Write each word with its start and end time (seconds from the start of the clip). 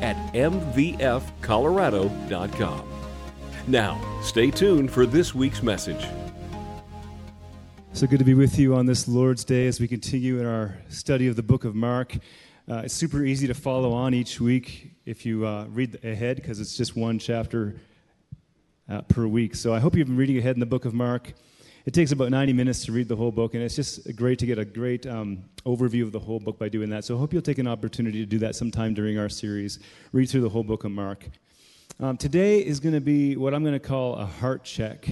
at 0.00 0.16
mvfcolorado.com. 0.34 2.88
Now, 3.66 4.20
stay 4.22 4.50
tuned 4.50 4.90
for 4.90 5.06
this 5.06 5.34
week's 5.34 5.62
message. 5.62 6.06
So 7.92 8.06
good 8.06 8.18
to 8.18 8.24
be 8.24 8.34
with 8.34 8.58
you 8.58 8.74
on 8.74 8.86
this 8.86 9.06
Lord's 9.06 9.44
Day 9.44 9.66
as 9.66 9.80
we 9.80 9.86
continue 9.86 10.40
in 10.40 10.46
our 10.46 10.76
study 10.88 11.28
of 11.28 11.36
the 11.36 11.42
book 11.42 11.64
of 11.64 11.74
Mark. 11.74 12.16
Uh, 12.68 12.82
it's 12.84 12.94
super 12.94 13.22
easy 13.22 13.46
to 13.46 13.54
follow 13.54 13.92
on 13.92 14.14
each 14.14 14.40
week 14.40 14.90
if 15.06 15.24
you 15.24 15.46
uh, 15.46 15.66
read 15.66 16.04
ahead 16.04 16.36
because 16.36 16.60
it's 16.60 16.76
just 16.76 16.96
one 16.96 17.18
chapter 17.18 17.76
uh, 18.88 19.02
per 19.02 19.26
week. 19.26 19.54
So 19.54 19.74
I 19.74 19.78
hope 19.78 19.94
you've 19.94 20.08
been 20.08 20.16
reading 20.16 20.38
ahead 20.38 20.56
in 20.56 20.60
the 20.60 20.66
book 20.66 20.84
of 20.84 20.92
Mark. 20.92 21.32
It 21.84 21.92
takes 21.92 22.12
about 22.12 22.30
90 22.30 22.54
minutes 22.54 22.86
to 22.86 22.92
read 22.92 23.08
the 23.08 23.16
whole 23.16 23.30
book, 23.30 23.52
and 23.52 23.62
it's 23.62 23.76
just 23.76 24.16
great 24.16 24.38
to 24.38 24.46
get 24.46 24.58
a 24.58 24.64
great 24.64 25.06
um, 25.06 25.44
overview 25.66 26.02
of 26.02 26.12
the 26.12 26.18
whole 26.18 26.40
book 26.40 26.58
by 26.58 26.70
doing 26.70 26.88
that. 26.88 27.04
So 27.04 27.14
I 27.14 27.18
hope 27.18 27.34
you'll 27.34 27.42
take 27.42 27.58
an 27.58 27.66
opportunity 27.66 28.20
to 28.20 28.26
do 28.26 28.38
that 28.38 28.56
sometime 28.56 28.94
during 28.94 29.18
our 29.18 29.28
series. 29.28 29.80
Read 30.10 30.30
through 30.30 30.40
the 30.40 30.48
whole 30.48 30.62
book 30.62 30.84
of 30.84 30.92
Mark. 30.92 31.28
Um, 32.00 32.16
today 32.16 32.60
is 32.60 32.80
going 32.80 32.94
to 32.94 33.02
be 33.02 33.36
what 33.36 33.52
I'm 33.52 33.62
going 33.62 33.74
to 33.74 33.86
call 33.86 34.16
a 34.16 34.24
heart 34.24 34.64
check. 34.64 35.06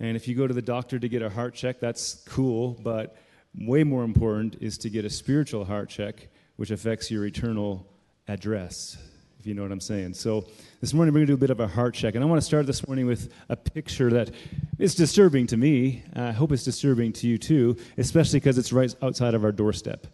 And 0.00 0.16
if 0.16 0.26
you 0.26 0.34
go 0.34 0.48
to 0.48 0.54
the 0.54 0.60
doctor 0.60 0.98
to 0.98 1.08
get 1.08 1.22
a 1.22 1.30
heart 1.30 1.54
check, 1.54 1.78
that's 1.78 2.24
cool, 2.26 2.76
but 2.82 3.16
way 3.56 3.84
more 3.84 4.02
important 4.02 4.56
is 4.60 4.78
to 4.78 4.90
get 4.90 5.04
a 5.04 5.10
spiritual 5.10 5.64
heart 5.64 5.88
check, 5.88 6.26
which 6.56 6.72
affects 6.72 7.08
your 7.08 7.24
eternal 7.24 7.86
address 8.26 8.98
if 9.40 9.46
you 9.46 9.54
know 9.54 9.62
what 9.62 9.72
I'm 9.72 9.80
saying. 9.80 10.12
So 10.12 10.44
this 10.82 10.92
morning 10.92 11.14
we're 11.14 11.20
going 11.20 11.28
to 11.28 11.32
do 11.32 11.34
a 11.34 11.38
bit 11.38 11.48
of 11.48 11.60
a 11.60 11.66
heart 11.66 11.94
check. 11.94 12.14
And 12.14 12.22
I 12.22 12.26
want 12.26 12.42
to 12.42 12.44
start 12.44 12.66
this 12.66 12.86
morning 12.86 13.06
with 13.06 13.32
a 13.48 13.56
picture 13.56 14.10
that 14.10 14.30
is 14.78 14.94
disturbing 14.94 15.46
to 15.46 15.56
me. 15.56 16.02
I 16.14 16.32
hope 16.32 16.52
it's 16.52 16.62
disturbing 16.62 17.14
to 17.14 17.26
you 17.26 17.38
too, 17.38 17.78
especially 17.96 18.38
because 18.38 18.58
it's 18.58 18.70
right 18.70 18.94
outside 19.00 19.32
of 19.32 19.42
our 19.42 19.50
doorstep. 19.50 20.06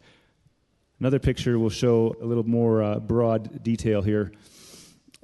Another 1.01 1.19
picture 1.19 1.59
will 1.59 1.71
show 1.71 2.15
a 2.23 2.25
little 2.25 2.45
more 2.45 2.85
uh, 2.85 3.01
broad 3.01 3.65
detail 3.65 4.01
here. 4.01 4.31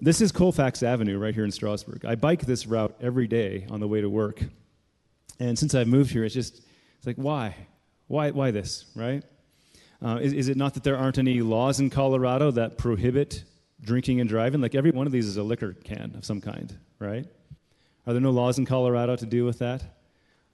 This 0.01 0.21
is 0.21 0.33
Colfax 0.33 0.83
Avenue 0.83 1.17
right 1.17 1.33
here 1.33 1.45
in 1.45 1.53
Strasburg. 1.53 2.05
I 2.05 2.17
bike 2.17 2.45
this 2.45 2.67
route 2.67 2.97
every 3.01 3.29
day 3.29 3.69
on 3.71 3.79
the 3.79 3.87
way 3.87 4.01
to 4.01 4.11
work. 4.11 4.43
And 5.39 5.57
since 5.57 5.77
I've 5.77 5.87
moved 5.87 6.11
here, 6.11 6.25
it's 6.25 6.35
just, 6.35 6.61
it's 6.99 7.07
like, 7.07 7.17
why? 7.17 7.55
Why, 8.09 8.33
why 8.33 8.51
this, 8.51 8.85
right? 8.97 9.23
Uh, 10.05 10.19
is, 10.21 10.33
is, 10.33 10.49
it 10.49 10.57
not 10.57 10.75
that 10.75 10.83
there 10.83 10.99
aren't 10.99 11.19
any 11.19 11.41
laws 11.41 11.79
in 11.79 11.89
Colorado 11.89 12.51
that 12.51 12.77
prohibit 12.77 13.45
drinking 13.83 14.21
and 14.21 14.29
driving, 14.29 14.61
like 14.61 14.75
every 14.75 14.91
one 14.91 15.07
of 15.07 15.13
these 15.13 15.27
is 15.27 15.37
a 15.37 15.43
liquor 15.43 15.73
can 15.73 16.15
of 16.17 16.25
some 16.25 16.41
kind, 16.41 16.77
right? 16.99 17.27
Are 18.07 18.13
there 18.13 18.23
no 18.23 18.31
laws 18.31 18.59
in 18.59 18.67
Colorado 18.67 19.17
to 19.17 19.27
deal 19.27 19.45
with 19.45 19.59
that? 19.59 19.83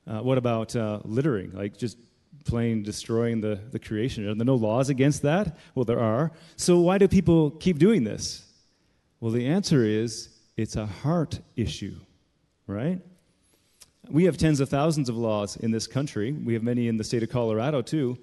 Uh, 0.07 0.21
what 0.21 0.39
about 0.39 0.75
uh, 0.75 1.01
littering, 1.05 1.53
like 1.53 1.77
just 1.77 1.99
plain 2.45 2.83
destroying 2.83 3.41
the, 3.41 3.61
the 3.71 3.79
creation? 3.79 4.27
Are 4.29 4.35
there 4.35 4.45
no 4.45 4.55
laws 4.55 4.89
against 4.89 5.23
that? 5.23 5.59
Well, 5.75 5.85
there 5.85 6.01
are. 6.01 6.33
So 6.57 6.81
why 6.81 6.99
do 6.99 7.09
people 7.09 7.51
keep 7.51 7.79
doing 7.79 8.05
this? 8.05 8.45
Well, 9.21 9.33
the 9.33 9.47
answer 9.47 9.85
is 9.85 10.31
it's 10.57 10.77
a 10.77 10.87
heart 10.87 11.41
issue, 11.57 11.97
right? 12.67 13.01
We 14.11 14.25
have 14.25 14.39
tens 14.39 14.61
of 14.61 14.69
thousands 14.69 15.09
of 15.09 15.17
laws 15.17 15.57
in 15.57 15.71
this 15.71 15.87
country. 15.87 16.33
We 16.33 16.55
have 16.55 16.63
many 16.63 16.89
in 16.89 16.97
the 16.97 17.05
state 17.05 17.23
of 17.23 17.29
Colorado, 17.29 17.83
too. 17.83 18.19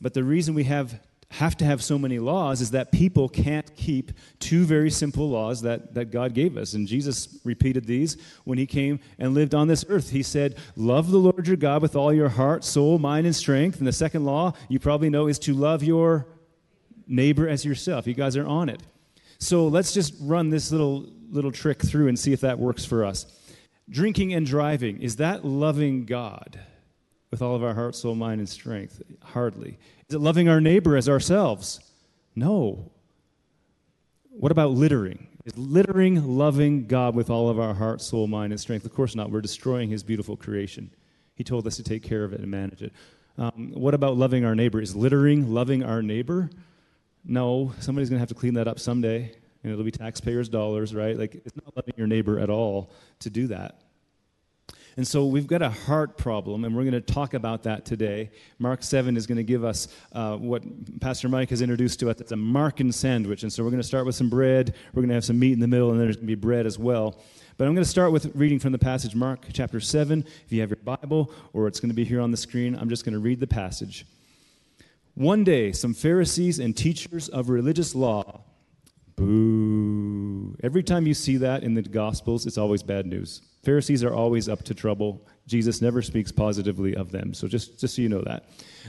But 0.00 0.14
the 0.14 0.22
reason 0.22 0.54
we 0.54 0.64
have 0.64 1.00
have 1.38 1.56
to 1.56 1.64
have 1.64 1.82
so 1.82 1.98
many 1.98 2.20
laws 2.20 2.60
is 2.60 2.70
that 2.70 2.92
people 2.92 3.28
can't 3.28 3.74
keep 3.76 4.12
two 4.38 4.64
very 4.64 4.90
simple 4.90 5.28
laws 5.28 5.62
that, 5.62 5.94
that 5.94 6.12
God 6.12 6.32
gave 6.32 6.56
us. 6.56 6.74
And 6.74 6.86
Jesus 6.86 7.40
repeated 7.42 7.86
these 7.86 8.16
when 8.44 8.56
he 8.56 8.66
came 8.66 9.00
and 9.18 9.34
lived 9.34 9.52
on 9.52 9.66
this 9.66 9.84
earth. 9.88 10.10
He 10.10 10.22
said, 10.22 10.56
Love 10.76 11.10
the 11.10 11.18
Lord 11.18 11.48
your 11.48 11.56
God 11.56 11.82
with 11.82 11.96
all 11.96 12.12
your 12.12 12.28
heart, 12.28 12.62
soul, 12.62 13.00
mind, 13.00 13.26
and 13.26 13.34
strength. 13.34 13.78
And 13.78 13.86
the 13.86 13.92
second 13.92 14.24
law, 14.24 14.52
you 14.68 14.78
probably 14.78 15.10
know, 15.10 15.26
is 15.26 15.40
to 15.40 15.54
love 15.54 15.82
your 15.82 16.26
neighbor 17.08 17.48
as 17.48 17.64
yourself. 17.64 18.06
You 18.06 18.14
guys 18.14 18.36
are 18.36 18.46
on 18.46 18.68
it. 18.68 18.80
So 19.38 19.66
let's 19.66 19.92
just 19.92 20.14
run 20.20 20.50
this 20.50 20.70
little, 20.70 21.08
little 21.30 21.52
trick 21.52 21.82
through 21.82 22.06
and 22.06 22.16
see 22.16 22.32
if 22.32 22.42
that 22.42 22.60
works 22.60 22.84
for 22.84 23.04
us. 23.04 23.26
Drinking 23.90 24.32
and 24.34 24.46
driving, 24.46 25.02
is 25.02 25.16
that 25.16 25.44
loving 25.44 26.04
God? 26.04 26.60
With 27.34 27.42
all 27.42 27.56
of 27.56 27.64
our 27.64 27.74
heart, 27.74 27.96
soul, 27.96 28.14
mind, 28.14 28.38
and 28.38 28.48
strength? 28.48 29.02
Hardly. 29.20 29.76
Is 30.08 30.14
it 30.14 30.20
loving 30.20 30.48
our 30.48 30.60
neighbor 30.60 30.96
as 30.96 31.08
ourselves? 31.08 31.80
No. 32.36 32.92
What 34.30 34.52
about 34.52 34.70
littering? 34.70 35.26
Is 35.44 35.58
littering 35.58 36.38
loving 36.38 36.86
God 36.86 37.16
with 37.16 37.30
all 37.30 37.48
of 37.48 37.58
our 37.58 37.74
heart, 37.74 38.00
soul, 38.00 38.28
mind, 38.28 38.52
and 38.52 38.60
strength? 38.60 38.84
Of 38.84 38.94
course 38.94 39.16
not. 39.16 39.32
We're 39.32 39.40
destroying 39.40 39.90
his 39.90 40.04
beautiful 40.04 40.36
creation. 40.36 40.92
He 41.34 41.42
told 41.42 41.66
us 41.66 41.74
to 41.74 41.82
take 41.82 42.04
care 42.04 42.22
of 42.22 42.32
it 42.32 42.38
and 42.38 42.48
manage 42.48 42.82
it. 42.82 42.92
Um, 43.36 43.72
what 43.74 43.94
about 43.94 44.16
loving 44.16 44.44
our 44.44 44.54
neighbor? 44.54 44.80
Is 44.80 44.94
littering 44.94 45.52
loving 45.52 45.82
our 45.82 46.02
neighbor? 46.02 46.50
No. 47.24 47.74
Somebody's 47.80 48.10
going 48.10 48.18
to 48.18 48.22
have 48.22 48.28
to 48.28 48.36
clean 48.36 48.54
that 48.54 48.68
up 48.68 48.78
someday, 48.78 49.32
and 49.64 49.72
it'll 49.72 49.84
be 49.84 49.90
taxpayers' 49.90 50.48
dollars, 50.48 50.94
right? 50.94 51.18
Like, 51.18 51.34
it's 51.34 51.56
not 51.56 51.76
loving 51.76 51.94
your 51.96 52.06
neighbor 52.06 52.38
at 52.38 52.48
all 52.48 52.92
to 53.18 53.28
do 53.28 53.48
that. 53.48 53.80
And 54.96 55.06
so 55.06 55.26
we've 55.26 55.46
got 55.46 55.60
a 55.60 55.70
heart 55.70 56.16
problem, 56.16 56.64
and 56.64 56.74
we're 56.74 56.84
going 56.84 56.92
to 56.92 57.00
talk 57.00 57.34
about 57.34 57.64
that 57.64 57.84
today. 57.84 58.30
Mark 58.60 58.82
7 58.82 59.16
is 59.16 59.26
going 59.26 59.36
to 59.36 59.42
give 59.42 59.64
us 59.64 59.88
uh, 60.12 60.36
what 60.36 60.62
Pastor 61.00 61.28
Mike 61.28 61.50
has 61.50 61.62
introduced 61.62 61.98
to 62.00 62.10
us. 62.10 62.20
It's 62.20 62.30
a 62.30 62.36
Markan 62.36 62.94
sandwich. 62.94 63.42
And 63.42 63.52
so 63.52 63.64
we're 63.64 63.70
going 63.70 63.82
to 63.82 63.86
start 63.86 64.06
with 64.06 64.14
some 64.14 64.30
bread. 64.30 64.74
We're 64.92 65.02
going 65.02 65.08
to 65.08 65.14
have 65.14 65.24
some 65.24 65.38
meat 65.38 65.52
in 65.52 65.58
the 65.58 65.66
middle, 65.66 65.90
and 65.90 65.98
then 65.98 66.06
there's 66.06 66.16
going 66.16 66.28
to 66.28 66.36
be 66.36 66.40
bread 66.40 66.64
as 66.64 66.78
well. 66.78 67.20
But 67.56 67.66
I'm 67.66 67.74
going 67.74 67.84
to 67.84 67.90
start 67.90 68.12
with 68.12 68.30
reading 68.36 68.60
from 68.60 68.72
the 68.72 68.78
passage, 68.78 69.16
Mark 69.16 69.46
chapter 69.52 69.80
7. 69.80 70.24
If 70.44 70.52
you 70.52 70.60
have 70.60 70.70
your 70.70 70.76
Bible, 70.76 71.32
or 71.52 71.66
it's 71.66 71.80
going 71.80 71.90
to 71.90 71.94
be 71.94 72.04
here 72.04 72.20
on 72.20 72.30
the 72.30 72.36
screen, 72.36 72.76
I'm 72.76 72.88
just 72.88 73.04
going 73.04 73.14
to 73.14 73.20
read 73.20 73.40
the 73.40 73.46
passage. 73.48 74.06
One 75.14 75.42
day, 75.44 75.72
some 75.72 75.94
Pharisees 75.94 76.58
and 76.58 76.76
teachers 76.76 77.28
of 77.28 77.48
religious 77.48 77.94
law, 77.94 78.42
boo. 79.16 80.56
Every 80.62 80.82
time 80.82 81.06
you 81.06 81.14
see 81.14 81.36
that 81.38 81.62
in 81.62 81.74
the 81.74 81.82
Gospels, 81.82 82.46
it's 82.46 82.58
always 82.58 82.82
bad 82.82 83.06
news. 83.06 83.40
Pharisees 83.64 84.04
are 84.04 84.14
always 84.14 84.48
up 84.48 84.62
to 84.64 84.74
trouble. 84.74 85.26
Jesus 85.46 85.82
never 85.82 86.02
speaks 86.02 86.32
positively 86.32 86.94
of 86.94 87.10
them. 87.10 87.34
So 87.34 87.48
just, 87.48 87.80
just 87.80 87.96
so 87.96 88.02
you 88.02 88.08
know 88.08 88.22
that. 88.22 88.44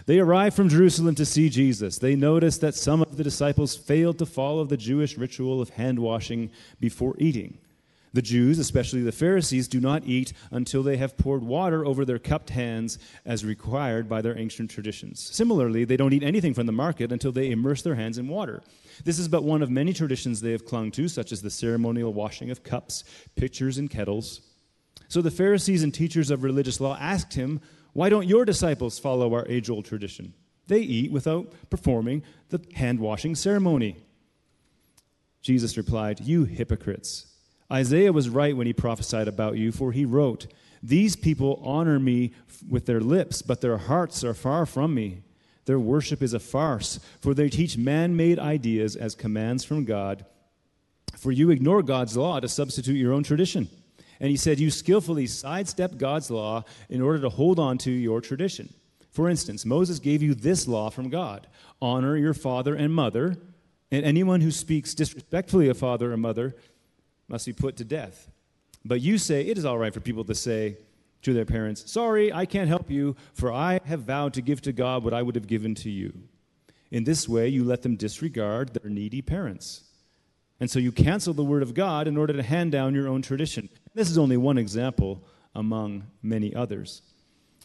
They 0.06 0.20
arrived 0.20 0.56
from 0.56 0.70
Jerusalem 0.70 1.16
to 1.16 1.26
see 1.26 1.50
Jesus. 1.50 1.98
They 1.98 2.16
noticed 2.16 2.62
that 2.62 2.76
some 2.76 3.02
of 3.02 3.18
the 3.18 3.24
disciples 3.24 3.76
failed 3.76 4.20
to 4.20 4.26
follow 4.26 4.64
the 4.64 4.78
Jewish 4.78 5.18
ritual 5.18 5.62
of 5.62 5.70
hand 5.70 6.00
washing 6.00 6.52
before 6.80 7.16
eating. 7.18 7.58
The 8.16 8.22
Jews, 8.22 8.60
especially 8.60 9.02
the 9.02 9.12
Pharisees, 9.12 9.68
do 9.68 9.82
not 9.82 10.06
eat 10.06 10.32
until 10.50 10.84
they 10.84 10.96
have 10.96 11.18
poured 11.18 11.44
water 11.44 11.86
over 11.86 12.06
their 12.06 12.18
cupped 12.18 12.50
hands 12.50 12.98
as 13.26 13.44
required 13.44 14.08
by 14.08 14.22
their 14.22 14.38
ancient 14.38 14.72
traditions. 14.72 15.20
Similarly, 15.20 15.84
they 15.84 15.98
don't 15.98 16.14
eat 16.14 16.24
anything 16.24 16.54
from 16.54 16.66
the 16.66 16.72
market 16.72 17.12
until 17.12 17.34
they 17.34 17.52
immerse 17.52 17.82
their 17.82 17.96
hands 17.96 18.18
in 18.18 18.30
water. 18.30 18.64
This 19.04 19.20
is 19.20 19.28
but 19.28 19.44
one 19.44 19.62
of 19.62 19.70
many 19.70 19.92
traditions 19.92 20.40
they 20.40 20.54
have 20.54 20.64
clung 20.64 20.92
to, 20.92 21.10
such 21.10 21.34
as 21.34 21.42
the 21.42 21.50
ceremonial 21.50 22.14
washing 22.14 22.52
of 22.52 22.64
cups, 22.64 23.04
pitchers, 23.36 23.78
and 23.78 23.90
kettles. 23.90 24.40
So 25.08 25.22
the 25.22 25.32
Pharisees 25.32 25.84
and 25.84 25.94
teachers 25.94 26.32
of 26.32 26.44
religious 26.44 26.80
law 26.80 26.98
asked 27.00 27.34
him, 27.34 27.62
Why 27.94 28.10
don't 28.10 28.28
your 28.28 28.46
disciples 28.46 29.00
follow 29.00 29.34
our 29.34 29.46
age 29.48 29.70
old 29.70 29.86
tradition? 29.86 30.34
They 30.68 30.80
eat 30.80 31.12
without 31.12 31.54
performing 31.70 32.24
the 32.50 32.62
hand 32.74 33.00
washing 33.00 33.36
ceremony. 33.36 33.98
Jesus 35.42 35.78
replied, 35.78 36.22
You 36.22 36.46
hypocrites. 36.46 37.28
Isaiah 37.72 38.14
was 38.14 38.30
right 38.30 38.56
when 38.56 38.68
he 38.68 38.74
prophesied 38.74 39.28
about 39.28 39.58
you, 39.58 39.72
for 39.72 39.92
he 39.92 40.06
wrote, 40.06 40.48
These 40.82 41.16
people 41.16 41.62
honor 41.64 42.00
me 42.00 42.34
with 42.68 42.86
their 42.86 43.02
lips, 43.02 43.42
but 43.42 43.62
their 43.62 43.78
hearts 43.78 44.24
are 44.24 44.34
far 44.34 44.66
from 44.66 44.94
me. 44.94 45.22
Their 45.66 45.80
worship 45.80 46.22
is 46.22 46.34
a 46.34 46.40
farce, 46.40 47.00
for 47.22 47.34
they 47.34 47.50
teach 47.50 47.78
man 47.78 48.16
made 48.16 48.38
ideas 48.38 48.96
as 48.96 49.16
commands 49.16 49.64
from 49.64 49.84
God. 49.84 50.26
For 51.18 51.32
you 51.32 51.50
ignore 51.50 51.82
God's 51.82 52.16
law 52.16 52.40
to 52.40 52.48
substitute 52.48 52.98
your 52.98 53.14
own 53.14 53.24
tradition. 53.24 53.68
And 54.20 54.30
he 54.30 54.38
said, 54.38 54.60
You 54.60 54.72
skillfully 54.72 55.28
sidestep 55.28 55.98
God's 55.98 56.30
law 56.30 56.64
in 56.90 57.02
order 57.02 57.20
to 57.20 57.30
hold 57.30 57.60
on 57.60 57.78
to 57.80 57.92
your 57.92 58.22
tradition. 58.22 58.74
For 59.12 59.30
instance, 59.30 59.66
Moses 59.66 60.00
gave 60.00 60.22
you 60.22 60.36
this 60.36 60.68
law 60.68 60.90
from 60.90 61.10
God 61.10 61.48
honor 61.82 62.18
your 62.18 62.34
father 62.34 62.76
and 62.76 62.94
mother, 62.94 63.38
and 63.92 64.06
anyone 64.06 64.42
who 64.42 64.52
speaks 64.52 64.94
disrespectfully 64.94 65.70
of 65.70 65.78
father 65.78 66.12
or 66.12 66.18
mother 66.18 66.56
must 67.28 67.46
be 67.46 67.54
put 67.54 67.78
to 67.78 67.86
death. 67.86 68.30
But 68.84 69.02
you 69.02 69.18
say 69.18 69.42
it 69.42 69.58
is 69.58 69.66
all 69.66 69.78
right 69.78 69.94
for 69.94 70.00
people 70.00 70.24
to 70.26 70.36
say 70.36 70.78
to 71.24 71.34
their 71.34 71.46
parents, 71.46 71.90
Sorry, 71.92 72.32
I 72.32 72.46
can't 72.46 72.68
help 72.68 72.92
you, 72.92 73.16
for 73.34 73.52
I 73.52 73.80
have 73.86 74.02
vowed 74.02 74.34
to 74.36 74.42
give 74.42 74.62
to 74.64 74.72
God 74.72 75.04
what 75.04 75.14
I 75.14 75.22
would 75.22 75.36
have 75.36 75.48
given 75.48 75.76
to 75.76 75.90
you. 75.90 76.14
In 76.92 77.04
this 77.04 77.28
way, 77.28 77.48
you 77.48 77.64
let 77.64 77.82
them 77.82 77.96
disregard 77.96 78.74
their 78.74 78.92
needy 78.92 79.22
parents. 79.22 79.85
And 80.60 80.72
so 80.72 80.80
you 80.80 80.92
cancel 80.92 81.34
the 81.34 81.44
word 81.44 81.64
of 81.64 81.74
God 81.74 82.08
in 82.08 82.18
order 82.18 82.34
to 82.34 82.44
hand 82.44 82.72
down 82.72 82.96
your 82.96 83.08
own 83.08 83.22
tradition. 83.22 83.70
This 83.94 84.10
is 84.10 84.18
only 84.18 84.38
one 84.38 84.58
example 84.58 85.24
among 85.54 86.04
many 86.22 86.56
others. 86.56 87.02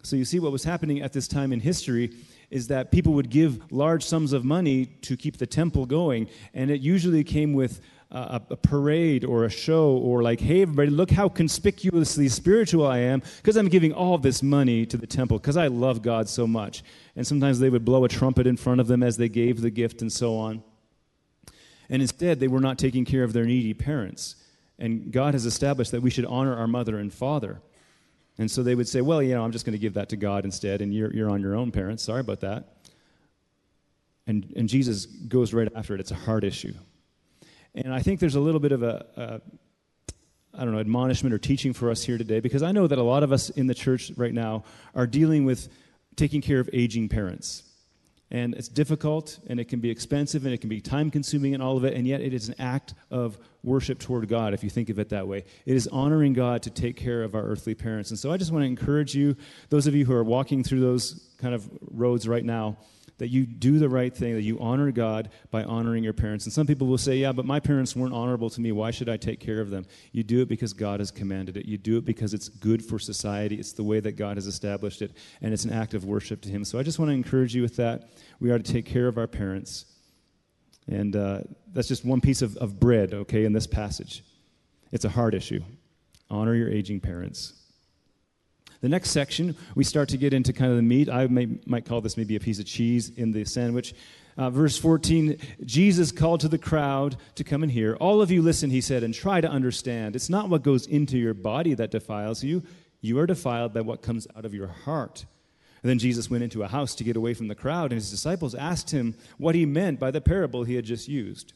So 0.03 0.17
you 0.17 0.25
see, 0.25 0.41
what 0.41 0.53
was 0.53 0.65
happening 0.65 1.03
at 1.03 1.13
this 1.13 1.29
time 1.29 1.53
in 1.53 1.61
history 1.61 2.13
is 2.51 2.67
that 2.69 2.91
people 2.91 3.13
would 3.13 3.31
give 3.31 3.71
large 3.71 4.05
sums 4.05 4.33
of 4.33 4.45
money 4.45 4.87
to 5.03 5.17
keep 5.17 5.37
the 5.37 5.47
temple 5.47 5.87
going, 5.87 6.29
and 6.55 6.71
it 6.71 6.81
usually 6.81 7.23
came 7.23 7.53
with 7.53 7.81
a, 8.11 8.41
a, 8.51 8.57
parade 8.57 9.25
or 9.25 9.45
a 9.45 9.51
show 9.51 9.91
or 9.91 10.23
like, 10.23 10.41
hey, 10.41 10.63
everybody, 10.63 10.91
look 10.91 11.11
how 11.11 11.29
conspicuously 11.29 12.29
spiritual 12.29 12.87
I 12.87 12.99
am 12.99 13.23
because 13.37 13.57
I'm 13.57 13.69
giving 13.69 13.93
all 13.93 14.19
this 14.19 14.43
money 14.43 14.85
to 14.87 14.97
the 14.97 15.07
temple 15.07 15.39
because 15.39 15.57
I 15.57 15.69
love 15.69 16.03
God 16.03 16.29
so 16.29 16.47
much. 16.47 16.83
And 17.15 17.25
sometimes 17.25 17.61
they 17.61 17.71
would 17.71 17.85
blow 17.85 18.05
a 18.05 18.09
trumpet 18.09 18.49
in 18.49 18.57
front 18.57 18.81
of 18.81 18.89
them 18.89 19.05
as 19.05 19.17
they 19.17 19.29
gave 19.29 19.61
the 19.61 19.71
gift 19.71 20.03
and 20.03 20.13
so 20.13 20.37
on. 20.37 20.63
And 21.91 22.01
instead, 22.01 22.41
they 22.41 22.49
were 22.49 22.61
not 22.61 22.79
taking 22.79 23.05
care 23.05 23.25
of 23.25 23.33
their 23.33 23.45
needy 23.45 23.75
parents. 23.75 24.37
And 24.79 25.13
God 25.13 25.35
has 25.35 25.45
established 25.45 25.91
that 25.91 26.01
we 26.01 26.09
should 26.09 26.25
honor 26.25 26.57
our 26.57 26.67
mother 26.67 26.99
and 26.99 27.13
father. 27.13 27.61
And 28.39 28.51
so 28.51 28.63
they 28.63 28.75
would 28.75 28.89
say, 28.89 29.03
well, 29.03 29.23
you 29.23 29.35
know, 29.35 29.45
I'm 29.45 29.53
just 29.53 29.67
going 29.67 29.75
to 29.75 29.79
give 29.79 29.95
that 29.95 30.09
to 30.11 30.17
God 30.17 30.47
instead, 30.47 30.81
and 30.81 30.95
you're, 30.95 31.13
you're 31.13 31.29
on 31.29 31.43
your 31.43 31.55
own, 31.55 31.71
parents. 31.73 32.05
Sorry 32.05 32.21
about 32.21 32.41
that. 32.41 32.77
And, 34.27 34.51
and 34.57 34.69
Jesus 34.69 35.05
goes 35.05 35.53
right 35.53 35.69
after 35.75 35.95
it. 35.95 36.01
It's 36.01 36.13
a 36.13 36.15
hard 36.15 36.45
issue. 36.45 36.73
And 37.75 37.93
I 37.93 38.01
think 38.01 38.21
there's 38.21 38.37
a 38.37 38.41
little 38.41 38.61
bit 38.61 38.73
of 38.73 38.83
a, 38.83 39.05
a 39.17 39.41
I 40.55 40.65
don't 40.65 40.73
know, 40.73 40.81
admonishment 40.81 41.35
or 41.35 41.39
teaching 41.39 41.73
for 41.73 41.91
us 41.91 42.03
here 42.03 42.19
today 42.19 42.41
because 42.41 42.63
I 42.63 42.73
know 42.73 42.87
that 42.87 42.99
a 42.99 43.03
lot 43.03 43.23
of 43.23 43.33
us 43.33 43.51
in 43.51 43.67
the 43.67 43.75
church 43.75 44.13
right 44.17 44.35
now 44.35 44.65
are 44.95 45.07
dealing 45.07 45.45
with 45.45 45.69
taking 46.17 46.41
care 46.41 46.61
of 46.61 46.71
aging 46.73 47.09
parents. 47.09 47.63
And 48.31 48.55
it's 48.55 48.69
difficult 48.69 49.41
and 49.49 49.59
it 49.59 49.69
can 49.69 49.81
be 49.81 49.91
expensive 49.91 50.45
and 50.45 50.55
it 50.55 50.61
can 50.61 50.71
be 50.71 50.81
time 50.81 51.11
consuming 51.11 51.53
and 51.53 51.63
all 51.63 51.77
of 51.77 51.85
it, 51.85 51.95
and 51.95 52.07
yet 52.07 52.21
it 52.21 52.33
is 52.33 52.49
an 52.49 52.55
act 52.59 52.95
of 53.11 53.39
worship 53.63 53.99
toward 53.99 54.29
God 54.29 54.55
if 54.55 54.63
you 54.63 54.71
think 54.71 54.89
of 54.89 54.99
it 54.99 55.09
that 55.09 55.27
way. 55.27 55.45
It 55.67 55.77
is 55.77 55.89
honoring 55.89 56.33
God 56.33 56.63
to 56.63 56.71
take 56.71 56.97
care 56.97 57.23
of 57.23 57.35
our 57.35 57.43
earthly 57.43 57.75
parents. 57.75 58.11
And 58.11 58.19
so 58.19 58.31
I 58.31 58.37
just 58.37 58.53
want 58.53 58.63
to 58.63 58.67
encourage 58.67 59.15
you, 59.15 59.37
those 59.69 59.87
of 59.87 59.95
you 59.95 60.05
who 60.05 60.15
are 60.15 60.25
walking 60.25 60.63
through 60.63 60.81
those 60.81 61.29
kind 61.39 61.55
of 61.55 61.69
roads 61.91 62.29
right 62.29 62.45
now, 62.45 62.79
that 63.21 63.29
you 63.29 63.45
do 63.45 63.79
the 63.79 63.89
right 63.89 64.17
thing, 64.17 64.33
that 64.35 64.43
you 64.43 64.59
honor 64.61 64.91
God 64.91 65.29
by 65.51 65.63
honoring 65.63 66.03
your 66.03 66.15
parents. 66.15 66.47
And 66.47 66.53
some 66.53 66.67
people 66.67 66.87
will 66.87 66.99
say, 66.99 67.17
Yeah, 67.17 67.33
but 67.33 67.45
my 67.45 67.61
parents 67.61 67.95
weren't 67.95 68.15
honorable 68.15 68.49
to 68.49 68.61
me. 68.63 68.73
Why 68.73 68.91
should 68.91 69.11
I 69.11 69.19
take 69.19 69.41
care 69.41 69.61
of 69.61 69.69
them? 69.69 69.85
You 70.13 70.23
do 70.23 70.41
it 70.41 70.49
because 70.49 70.73
God 70.73 71.01
has 71.01 71.11
commanded 71.11 71.59
it. 71.59 71.67
You 71.67 71.77
do 71.77 71.99
it 71.99 72.07
because 72.07 72.33
it's 72.33 72.49
good 72.49 72.83
for 72.83 72.99
society. 72.99 73.57
It's 73.57 73.73
the 73.73 73.85
way 73.85 74.01
that 74.01 74.13
God 74.13 74.39
has 74.39 74.47
established 74.47 75.03
it, 75.03 75.13
and 75.43 75.53
it's 75.53 75.67
an 75.67 75.73
act 75.73 75.93
of 75.93 76.07
worship 76.07 76.41
to 76.43 76.49
Him. 76.49 76.65
So 76.65 76.79
I 76.79 76.83
just 76.83 76.99
want 76.99 77.11
to 77.11 77.15
encourage 77.15 77.55
you 77.55 77.61
with 77.61 77.77
that. 77.77 78.09
We 78.41 78.51
are 78.51 78.59
to 78.59 78.73
take 78.73 78.87
care 78.87 79.07
of 79.07 79.19
our 79.19 79.27
parents. 79.27 79.85
And 80.89 81.15
uh, 81.15 81.41
that's 81.75 81.89
just 81.89 82.07
one 82.07 82.23
piece 82.23 82.41
of, 82.41 82.57
of 82.57 82.81
bread, 82.81 83.13
okay, 83.13 83.45
in 83.45 83.53
this 83.53 83.67
passage. 83.67 84.25
It's 84.93 85.05
a 85.05 85.11
hard 85.11 85.35
issue. 85.35 85.61
Honor 86.31 86.55
your 86.55 86.71
aging 86.71 87.01
parents. 87.01 87.60
The 88.81 88.89
next 88.89 89.11
section, 89.11 89.57
we 89.75 89.85
start 89.85 90.09
to 90.11 90.17
get 90.17 90.33
into 90.33 90.55
kind 90.55 90.71
of 90.71 90.77
the 90.77 90.83
meat. 90.83 91.11
I 91.11 91.27
may, 91.27 91.49
might 91.67 91.85
call 91.85 92.01
this 92.01 92.17
maybe 92.17 92.37
a 92.37 92.41
piece 92.41 92.59
of 92.59 92.65
cheese 92.65 93.11
in 93.11 93.33
the 93.33 93.45
sandwich. 93.45 93.95
Uh, 94.39 94.49
verse 94.49 94.79
14 94.79 95.37
Jesus 95.67 96.13
called 96.13 96.41
to 96.41 96.49
the 96.49 96.57
crowd 96.57 97.17
to 97.35 97.45
come 97.45 97.63
and 97.63 97.71
hear. 97.71 97.95
All 97.97 98.23
of 98.23 98.31
you 98.31 98.41
listen, 98.41 98.71
he 98.71 98.81
said, 98.81 99.03
and 99.03 99.13
try 99.13 99.41
to 99.41 99.49
understand. 99.49 100.17
It's 100.17 100.31
not 100.31 100.49
what 100.49 100.63
goes 100.63 100.87
into 100.87 101.19
your 101.19 101.35
body 101.35 101.75
that 101.75 101.91
defiles 101.91 102.43
you, 102.43 102.63
you 103.03 103.19
are 103.19 103.27
defiled 103.27 103.75
by 103.75 103.83
what 103.83 104.03
comes 104.03 104.27
out 104.35 104.47
of 104.47 104.55
your 104.55 104.69
heart. 104.69 105.27
And 105.83 105.91
then 105.91 105.99
Jesus 105.99 106.31
went 106.31 106.45
into 106.45 106.63
a 106.63 106.69
house 106.69 106.95
to 106.97 107.05
get 107.05 107.17
away 107.17 107.35
from 107.35 107.49
the 107.49 107.55
crowd, 107.55 107.93
and 107.93 108.01
his 108.01 108.11
disciples 108.11 108.55
asked 108.55 108.91
him 108.91 109.15
what 109.39 109.55
he 109.55 109.65
meant 109.65 109.99
by 109.99 110.11
the 110.11 110.21
parable 110.21 110.65
he 110.65 110.75
had 110.75 110.85
just 110.85 111.09
used. 111.09 111.55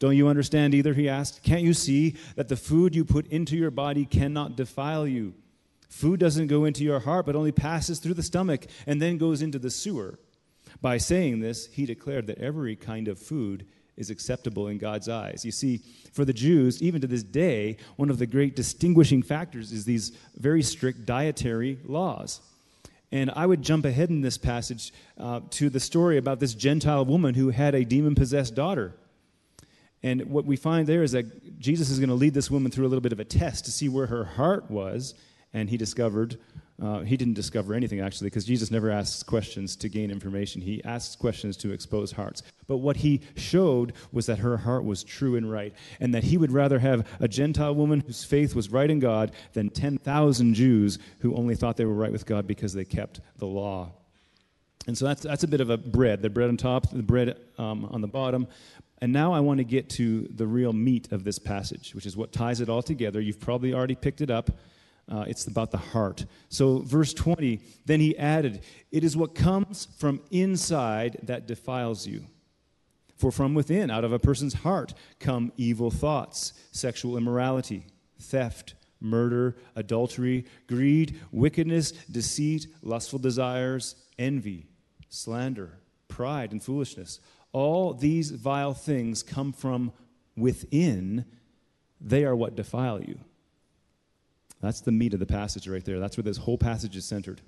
Don't 0.00 0.16
you 0.16 0.28
understand 0.28 0.74
either? 0.74 0.92
He 0.92 1.08
asked. 1.08 1.42
Can't 1.42 1.62
you 1.62 1.72
see 1.72 2.16
that 2.34 2.48
the 2.48 2.56
food 2.56 2.94
you 2.94 3.04
put 3.04 3.28
into 3.28 3.56
your 3.56 3.70
body 3.70 4.04
cannot 4.04 4.56
defile 4.56 5.06
you? 5.06 5.34
Food 5.94 6.18
doesn't 6.18 6.48
go 6.48 6.64
into 6.64 6.82
your 6.82 6.98
heart, 6.98 7.24
but 7.24 7.36
only 7.36 7.52
passes 7.52 8.00
through 8.00 8.14
the 8.14 8.22
stomach 8.24 8.66
and 8.84 9.00
then 9.00 9.16
goes 9.16 9.42
into 9.42 9.60
the 9.60 9.70
sewer. 9.70 10.18
By 10.82 10.98
saying 10.98 11.38
this, 11.38 11.68
he 11.68 11.86
declared 11.86 12.26
that 12.26 12.38
every 12.38 12.74
kind 12.74 13.06
of 13.06 13.16
food 13.16 13.64
is 13.96 14.10
acceptable 14.10 14.66
in 14.66 14.78
God's 14.78 15.08
eyes. 15.08 15.44
You 15.44 15.52
see, 15.52 15.82
for 16.12 16.24
the 16.24 16.32
Jews, 16.32 16.82
even 16.82 17.00
to 17.00 17.06
this 17.06 17.22
day, 17.22 17.76
one 17.94 18.10
of 18.10 18.18
the 18.18 18.26
great 18.26 18.56
distinguishing 18.56 19.22
factors 19.22 19.70
is 19.70 19.84
these 19.84 20.10
very 20.36 20.64
strict 20.64 21.06
dietary 21.06 21.78
laws. 21.84 22.40
And 23.12 23.30
I 23.30 23.46
would 23.46 23.62
jump 23.62 23.84
ahead 23.84 24.10
in 24.10 24.20
this 24.20 24.36
passage 24.36 24.92
uh, 25.16 25.42
to 25.50 25.70
the 25.70 25.78
story 25.78 26.18
about 26.18 26.40
this 26.40 26.54
Gentile 26.54 27.04
woman 27.04 27.34
who 27.36 27.50
had 27.50 27.76
a 27.76 27.84
demon 27.84 28.16
possessed 28.16 28.56
daughter. 28.56 28.96
And 30.02 30.24
what 30.28 30.44
we 30.44 30.56
find 30.56 30.88
there 30.88 31.04
is 31.04 31.12
that 31.12 31.60
Jesus 31.60 31.88
is 31.88 32.00
going 32.00 32.08
to 32.08 32.16
lead 32.16 32.34
this 32.34 32.50
woman 32.50 32.72
through 32.72 32.86
a 32.86 32.90
little 32.90 33.00
bit 33.00 33.12
of 33.12 33.20
a 33.20 33.24
test 33.24 33.66
to 33.66 33.70
see 33.70 33.88
where 33.88 34.06
her 34.06 34.24
heart 34.24 34.68
was 34.68 35.14
and 35.54 35.70
he 35.70 35.76
discovered 35.76 36.38
uh, 36.82 37.00
he 37.00 37.16
didn't 37.16 37.34
discover 37.34 37.72
anything 37.72 38.00
actually 38.00 38.26
because 38.26 38.44
jesus 38.44 38.70
never 38.70 38.90
asks 38.90 39.22
questions 39.22 39.76
to 39.76 39.88
gain 39.88 40.10
information 40.10 40.60
he 40.60 40.82
asks 40.84 41.16
questions 41.16 41.56
to 41.56 41.72
expose 41.72 42.12
hearts 42.12 42.42
but 42.66 42.78
what 42.78 42.96
he 42.96 43.20
showed 43.36 43.92
was 44.12 44.26
that 44.26 44.38
her 44.38 44.56
heart 44.58 44.84
was 44.84 45.02
true 45.02 45.36
and 45.36 45.50
right 45.50 45.72
and 46.00 46.12
that 46.12 46.24
he 46.24 46.36
would 46.36 46.52
rather 46.52 46.78
have 46.80 47.06
a 47.20 47.28
gentile 47.28 47.74
woman 47.74 48.00
whose 48.00 48.24
faith 48.24 48.54
was 48.54 48.70
right 48.70 48.90
in 48.90 48.98
god 48.98 49.32
than 49.52 49.70
10000 49.70 50.54
jews 50.54 50.98
who 51.20 51.34
only 51.34 51.54
thought 51.54 51.76
they 51.76 51.84
were 51.84 51.94
right 51.94 52.12
with 52.12 52.26
god 52.26 52.46
because 52.46 52.74
they 52.74 52.84
kept 52.84 53.20
the 53.38 53.46
law 53.46 53.90
and 54.86 54.98
so 54.98 55.06
that's, 55.06 55.22
that's 55.22 55.44
a 55.44 55.48
bit 55.48 55.60
of 55.60 55.70
a 55.70 55.78
bread 55.78 56.20
the 56.20 56.28
bread 56.28 56.48
on 56.48 56.56
top 56.56 56.90
the 56.90 57.02
bread 57.02 57.38
um, 57.56 57.84
on 57.86 58.00
the 58.00 58.08
bottom 58.08 58.48
and 59.04 59.12
now 59.12 59.34
I 59.34 59.40
want 59.40 59.58
to 59.58 59.64
get 59.64 59.90
to 59.90 60.22
the 60.34 60.46
real 60.46 60.72
meat 60.72 61.12
of 61.12 61.24
this 61.24 61.38
passage, 61.38 61.94
which 61.94 62.06
is 62.06 62.16
what 62.16 62.32
ties 62.32 62.62
it 62.62 62.70
all 62.70 62.82
together. 62.82 63.20
You've 63.20 63.38
probably 63.38 63.74
already 63.74 63.96
picked 63.96 64.22
it 64.22 64.30
up. 64.30 64.50
Uh, 65.10 65.24
it's 65.26 65.46
about 65.46 65.70
the 65.70 65.78
heart. 65.78 66.24
So, 66.48 66.78
verse 66.78 67.12
20, 67.12 67.60
then 67.84 68.00
he 68.00 68.16
added, 68.16 68.62
It 68.90 69.04
is 69.04 69.16
what 69.16 69.34
comes 69.34 69.88
from 69.98 70.20
inside 70.30 71.18
that 71.24 71.46
defiles 71.46 72.06
you. 72.06 72.26
For 73.16 73.30
from 73.30 73.54
within, 73.54 73.90
out 73.90 74.04
of 74.04 74.12
a 74.12 74.18
person's 74.18 74.54
heart, 74.54 74.94
come 75.20 75.52
evil 75.56 75.90
thoughts, 75.90 76.52
sexual 76.72 77.16
immorality, 77.16 77.86
theft, 78.18 78.74
murder, 79.00 79.56
adultery, 79.76 80.46
greed, 80.66 81.20
wickedness, 81.30 81.92
deceit, 81.92 82.66
lustful 82.82 83.18
desires, 83.18 83.94
envy, 84.18 84.66
slander, 85.08 85.78
pride, 86.08 86.50
and 86.52 86.62
foolishness. 86.62 87.20
All 87.52 87.92
these 87.92 88.30
vile 88.30 88.74
things 88.74 89.22
come 89.22 89.52
from 89.52 89.92
within, 90.36 91.24
they 92.00 92.24
are 92.24 92.34
what 92.34 92.56
defile 92.56 93.00
you. 93.00 93.20
That's 94.64 94.80
the 94.80 94.92
meat 94.92 95.12
of 95.12 95.20
the 95.20 95.26
passage 95.26 95.68
right 95.68 95.84
there. 95.84 96.00
That's 96.00 96.16
where 96.16 96.24
this 96.24 96.38
whole 96.38 96.56
passage 96.56 96.96
is 96.96 97.04
centered. 97.04 97.42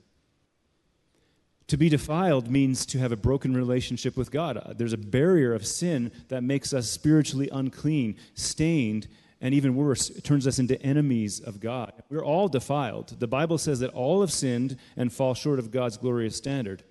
To 1.68 1.76
be 1.76 1.88
defiled 1.88 2.50
means 2.50 2.84
to 2.86 2.98
have 2.98 3.10
a 3.10 3.16
broken 3.16 3.56
relationship 3.56 4.16
with 4.16 4.30
God. 4.30 4.58
Uh, 4.58 4.74
there's 4.76 4.92
a 4.92 4.98
barrier 4.98 5.54
of 5.54 5.66
sin 5.66 6.12
that 6.28 6.44
makes 6.44 6.74
us 6.74 6.90
spiritually 6.90 7.48
unclean, 7.50 8.16
stained, 8.34 9.08
and 9.40 9.54
even 9.54 9.74
worse, 9.74 10.10
it 10.10 10.24
turns 10.24 10.46
us 10.46 10.58
into 10.58 10.80
enemies 10.82 11.40
of 11.40 11.58
God. 11.58 11.92
We're 12.08 12.24
all 12.24 12.48
defiled. 12.48 13.18
The 13.18 13.26
Bible 13.26 13.58
says 13.58 13.80
that 13.80 13.90
all 13.90 14.20
have 14.20 14.32
sinned 14.32 14.76
and 14.96 15.12
fall 15.12 15.34
short 15.34 15.58
of 15.58 15.70
God's 15.70 15.96
glorious 15.96 16.36
standard. 16.36 16.84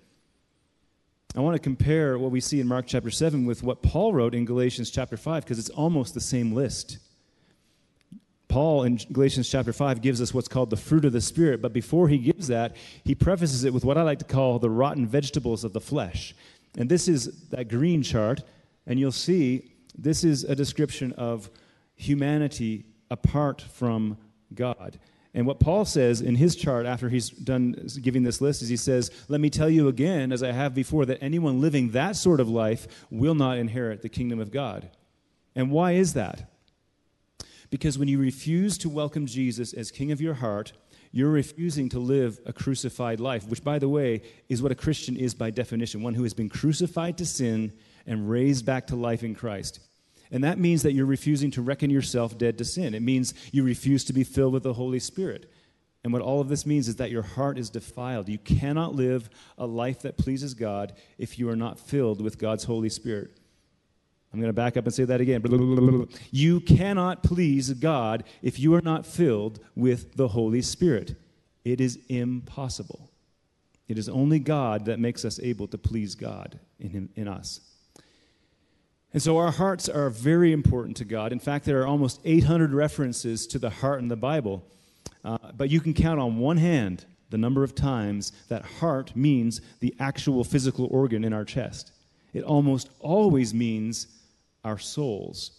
I 1.34 1.40
want 1.40 1.54
to 1.54 1.62
compare 1.62 2.18
what 2.18 2.30
we 2.30 2.40
see 2.40 2.60
in 2.60 2.66
Mark 2.66 2.86
chapter 2.86 3.10
7 3.10 3.46
with 3.46 3.62
what 3.62 3.82
Paul 3.82 4.12
wrote 4.12 4.34
in 4.34 4.44
Galatians 4.44 4.90
chapter 4.90 5.16
5 5.16 5.44
because 5.44 5.58
it's 5.58 5.70
almost 5.70 6.14
the 6.14 6.20
same 6.20 6.52
list. 6.52 6.98
Paul 8.56 8.84
in 8.84 8.98
Galatians 9.12 9.50
chapter 9.50 9.70
5 9.70 10.00
gives 10.00 10.22
us 10.22 10.32
what's 10.32 10.48
called 10.48 10.70
the 10.70 10.78
fruit 10.78 11.04
of 11.04 11.12
the 11.12 11.20
Spirit, 11.20 11.60
but 11.60 11.74
before 11.74 12.08
he 12.08 12.16
gives 12.16 12.46
that, 12.46 12.74
he 13.04 13.14
prefaces 13.14 13.64
it 13.64 13.74
with 13.74 13.84
what 13.84 13.98
I 13.98 14.02
like 14.02 14.20
to 14.20 14.24
call 14.24 14.58
the 14.58 14.70
rotten 14.70 15.06
vegetables 15.06 15.62
of 15.62 15.74
the 15.74 15.80
flesh. 15.80 16.34
And 16.78 16.88
this 16.88 17.06
is 17.06 17.48
that 17.50 17.68
green 17.68 18.02
chart, 18.02 18.42
and 18.86 18.98
you'll 18.98 19.12
see 19.12 19.72
this 19.98 20.24
is 20.24 20.42
a 20.42 20.54
description 20.54 21.12
of 21.18 21.50
humanity 21.96 22.86
apart 23.10 23.60
from 23.60 24.16
God. 24.54 24.98
And 25.34 25.46
what 25.46 25.60
Paul 25.60 25.84
says 25.84 26.22
in 26.22 26.36
his 26.36 26.56
chart 26.56 26.86
after 26.86 27.10
he's 27.10 27.28
done 27.28 27.90
giving 28.00 28.22
this 28.22 28.40
list 28.40 28.62
is 28.62 28.70
he 28.70 28.78
says, 28.78 29.10
Let 29.28 29.42
me 29.42 29.50
tell 29.50 29.68
you 29.68 29.88
again, 29.88 30.32
as 30.32 30.42
I 30.42 30.52
have 30.52 30.74
before, 30.74 31.04
that 31.04 31.22
anyone 31.22 31.60
living 31.60 31.90
that 31.90 32.16
sort 32.16 32.40
of 32.40 32.48
life 32.48 33.06
will 33.10 33.34
not 33.34 33.58
inherit 33.58 34.00
the 34.00 34.08
kingdom 34.08 34.40
of 34.40 34.50
God. 34.50 34.88
And 35.54 35.70
why 35.70 35.92
is 35.92 36.14
that? 36.14 36.55
Because 37.70 37.98
when 37.98 38.08
you 38.08 38.18
refuse 38.18 38.78
to 38.78 38.88
welcome 38.88 39.26
Jesus 39.26 39.72
as 39.72 39.90
King 39.90 40.12
of 40.12 40.20
your 40.20 40.34
heart, 40.34 40.72
you're 41.12 41.30
refusing 41.30 41.88
to 41.90 41.98
live 41.98 42.38
a 42.46 42.52
crucified 42.52 43.20
life, 43.20 43.48
which, 43.48 43.64
by 43.64 43.78
the 43.78 43.88
way, 43.88 44.22
is 44.48 44.62
what 44.62 44.72
a 44.72 44.76
Christian 44.76 45.16
is 45.16 45.34
by 45.34 45.50
definition 45.50 46.02
one 46.02 46.14
who 46.14 46.22
has 46.24 46.34
been 46.34 46.48
crucified 46.48 47.18
to 47.18 47.26
sin 47.26 47.72
and 48.06 48.28
raised 48.30 48.66
back 48.66 48.86
to 48.88 48.96
life 48.96 49.22
in 49.22 49.34
Christ. 49.34 49.80
And 50.30 50.44
that 50.44 50.58
means 50.58 50.82
that 50.82 50.92
you're 50.92 51.06
refusing 51.06 51.50
to 51.52 51.62
reckon 51.62 51.90
yourself 51.90 52.36
dead 52.36 52.58
to 52.58 52.64
sin. 52.64 52.94
It 52.94 53.02
means 53.02 53.34
you 53.52 53.62
refuse 53.62 54.04
to 54.04 54.12
be 54.12 54.24
filled 54.24 54.52
with 54.52 54.64
the 54.64 54.74
Holy 54.74 54.98
Spirit. 54.98 55.50
And 56.02 56.12
what 56.12 56.22
all 56.22 56.40
of 56.40 56.48
this 56.48 56.66
means 56.66 56.88
is 56.88 56.96
that 56.96 57.10
your 57.10 57.22
heart 57.22 57.58
is 57.58 57.70
defiled. 57.70 58.28
You 58.28 58.38
cannot 58.38 58.94
live 58.94 59.28
a 59.58 59.66
life 59.66 60.02
that 60.02 60.18
pleases 60.18 60.54
God 60.54 60.92
if 61.18 61.38
you 61.38 61.48
are 61.48 61.56
not 61.56 61.80
filled 61.80 62.20
with 62.20 62.38
God's 62.38 62.64
Holy 62.64 62.88
Spirit. 62.88 63.36
I'm 64.36 64.42
going 64.42 64.50
to 64.50 64.52
back 64.52 64.76
up 64.76 64.84
and 64.84 64.92
say 64.92 65.04
that 65.04 65.22
again. 65.22 66.06
You 66.30 66.60
cannot 66.60 67.22
please 67.22 67.72
God 67.72 68.22
if 68.42 68.60
you 68.60 68.74
are 68.74 68.82
not 68.82 69.06
filled 69.06 69.60
with 69.74 70.14
the 70.14 70.28
Holy 70.28 70.60
Spirit. 70.60 71.16
It 71.64 71.80
is 71.80 71.98
impossible. 72.10 73.10
It 73.88 73.96
is 73.96 74.10
only 74.10 74.38
God 74.38 74.84
that 74.84 75.00
makes 75.00 75.24
us 75.24 75.40
able 75.40 75.66
to 75.68 75.78
please 75.78 76.14
God 76.14 76.60
in, 76.78 76.90
him, 76.90 77.08
in 77.16 77.28
us. 77.28 77.60
And 79.14 79.22
so 79.22 79.38
our 79.38 79.52
hearts 79.52 79.88
are 79.88 80.10
very 80.10 80.52
important 80.52 80.98
to 80.98 81.06
God. 81.06 81.32
In 81.32 81.38
fact, 81.38 81.64
there 81.64 81.80
are 81.80 81.86
almost 81.86 82.20
800 82.22 82.74
references 82.74 83.46
to 83.46 83.58
the 83.58 83.70
heart 83.70 84.00
in 84.00 84.08
the 84.08 84.16
Bible. 84.16 84.66
Uh, 85.24 85.38
but 85.56 85.70
you 85.70 85.80
can 85.80 85.94
count 85.94 86.20
on 86.20 86.36
one 86.36 86.58
hand 86.58 87.06
the 87.30 87.38
number 87.38 87.64
of 87.64 87.74
times 87.74 88.32
that 88.48 88.66
heart 88.66 89.16
means 89.16 89.62
the 89.80 89.94
actual 89.98 90.44
physical 90.44 90.88
organ 90.90 91.24
in 91.24 91.32
our 91.32 91.46
chest. 91.46 91.92
It 92.34 92.44
almost 92.44 92.90
always 93.00 93.54
means 93.54 94.08
our 94.66 94.78
souls. 94.78 95.52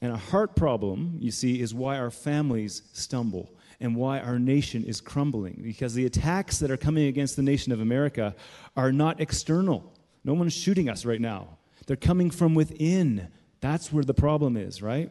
And 0.00 0.12
a 0.12 0.16
heart 0.16 0.54
problem, 0.54 1.18
you 1.20 1.32
see, 1.32 1.60
is 1.60 1.74
why 1.74 1.98
our 1.98 2.10
families 2.10 2.82
stumble 2.92 3.50
and 3.80 3.96
why 3.96 4.20
our 4.20 4.38
nation 4.38 4.84
is 4.84 5.00
crumbling. 5.00 5.60
Because 5.62 5.94
the 5.94 6.06
attacks 6.06 6.58
that 6.60 6.70
are 6.70 6.76
coming 6.76 7.06
against 7.06 7.36
the 7.36 7.42
nation 7.42 7.72
of 7.72 7.80
America 7.80 8.34
are 8.76 8.92
not 8.92 9.20
external. 9.20 9.92
No 10.24 10.34
one's 10.34 10.52
shooting 10.52 10.88
us 10.88 11.04
right 11.04 11.20
now. 11.20 11.58
They're 11.86 11.96
coming 11.96 12.30
from 12.30 12.54
within. 12.54 13.28
That's 13.60 13.92
where 13.92 14.04
the 14.04 14.14
problem 14.14 14.56
is, 14.56 14.82
right? 14.82 15.10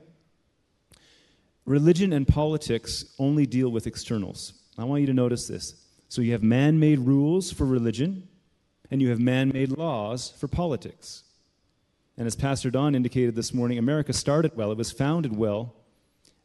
Religion 1.65 2.13
and 2.13 2.25
politics 2.25 3.03
only 3.20 3.46
deal 3.46 3.70
with 3.70 3.88
externals. 3.88 4.53
I 4.77 4.86
want 4.86 5.01
you 5.01 5.08
to 5.08 5.13
notice 5.13 5.48
this. 5.48 5.75
So 6.08 6.22
you 6.22 6.32
have 6.32 6.44
man 6.44 6.79
made 6.79 7.00
rules 7.00 7.51
for 7.51 7.65
religion, 7.65 8.29
and 8.89 9.01
you 9.01 9.10
have 9.10 9.20
man 9.20 9.50
made 9.50 9.77
laws 9.77 10.29
for 10.29 10.48
politics. 10.48 11.24
And 12.18 12.26
as 12.26 12.36
Pastor 12.36 12.72
Don 12.72 12.96
indicated 12.96 13.36
this 13.36 13.54
morning, 13.54 13.78
America 13.78 14.12
started 14.12 14.56
well, 14.56 14.72
it 14.72 14.78
was 14.78 14.92
founded 14.92 15.38
well. 15.38 15.76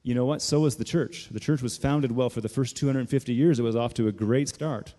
You 0.02 0.14
know 0.14 0.26
what? 0.26 0.43
So 0.43 0.61
was 0.61 0.76
the 0.76 0.85
church. 0.85 1.29
The 1.31 1.41
church 1.41 1.62
was 1.62 1.79
founded 1.79 2.12
well 2.12 2.29
for 2.29 2.41
the 2.41 2.49
first 2.49 2.76
250 2.76 3.33
years. 3.33 3.59
It 3.59 3.62
was 3.62 3.76
off 3.76 3.95
to 3.95 4.09
a 4.09 4.12
great 4.12 4.49
start. 4.49 4.95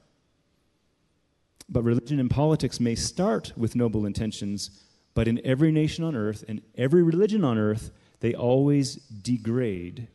But 1.69 1.83
religion 1.83 2.19
and 2.19 2.29
politics 2.29 2.79
may 2.79 2.95
start 2.95 3.53
with 3.55 3.75
noble 3.75 4.05
intentions, 4.05 4.81
but 5.13 5.27
in 5.27 5.45
every 5.45 5.71
nation 5.71 6.03
on 6.03 6.15
earth 6.15 6.43
and 6.47 6.61
every 6.75 7.03
religion 7.03 7.43
on 7.43 7.57
earth, 7.57 7.91
they 8.21 8.33
always 8.33 8.95
degrade 8.95 10.07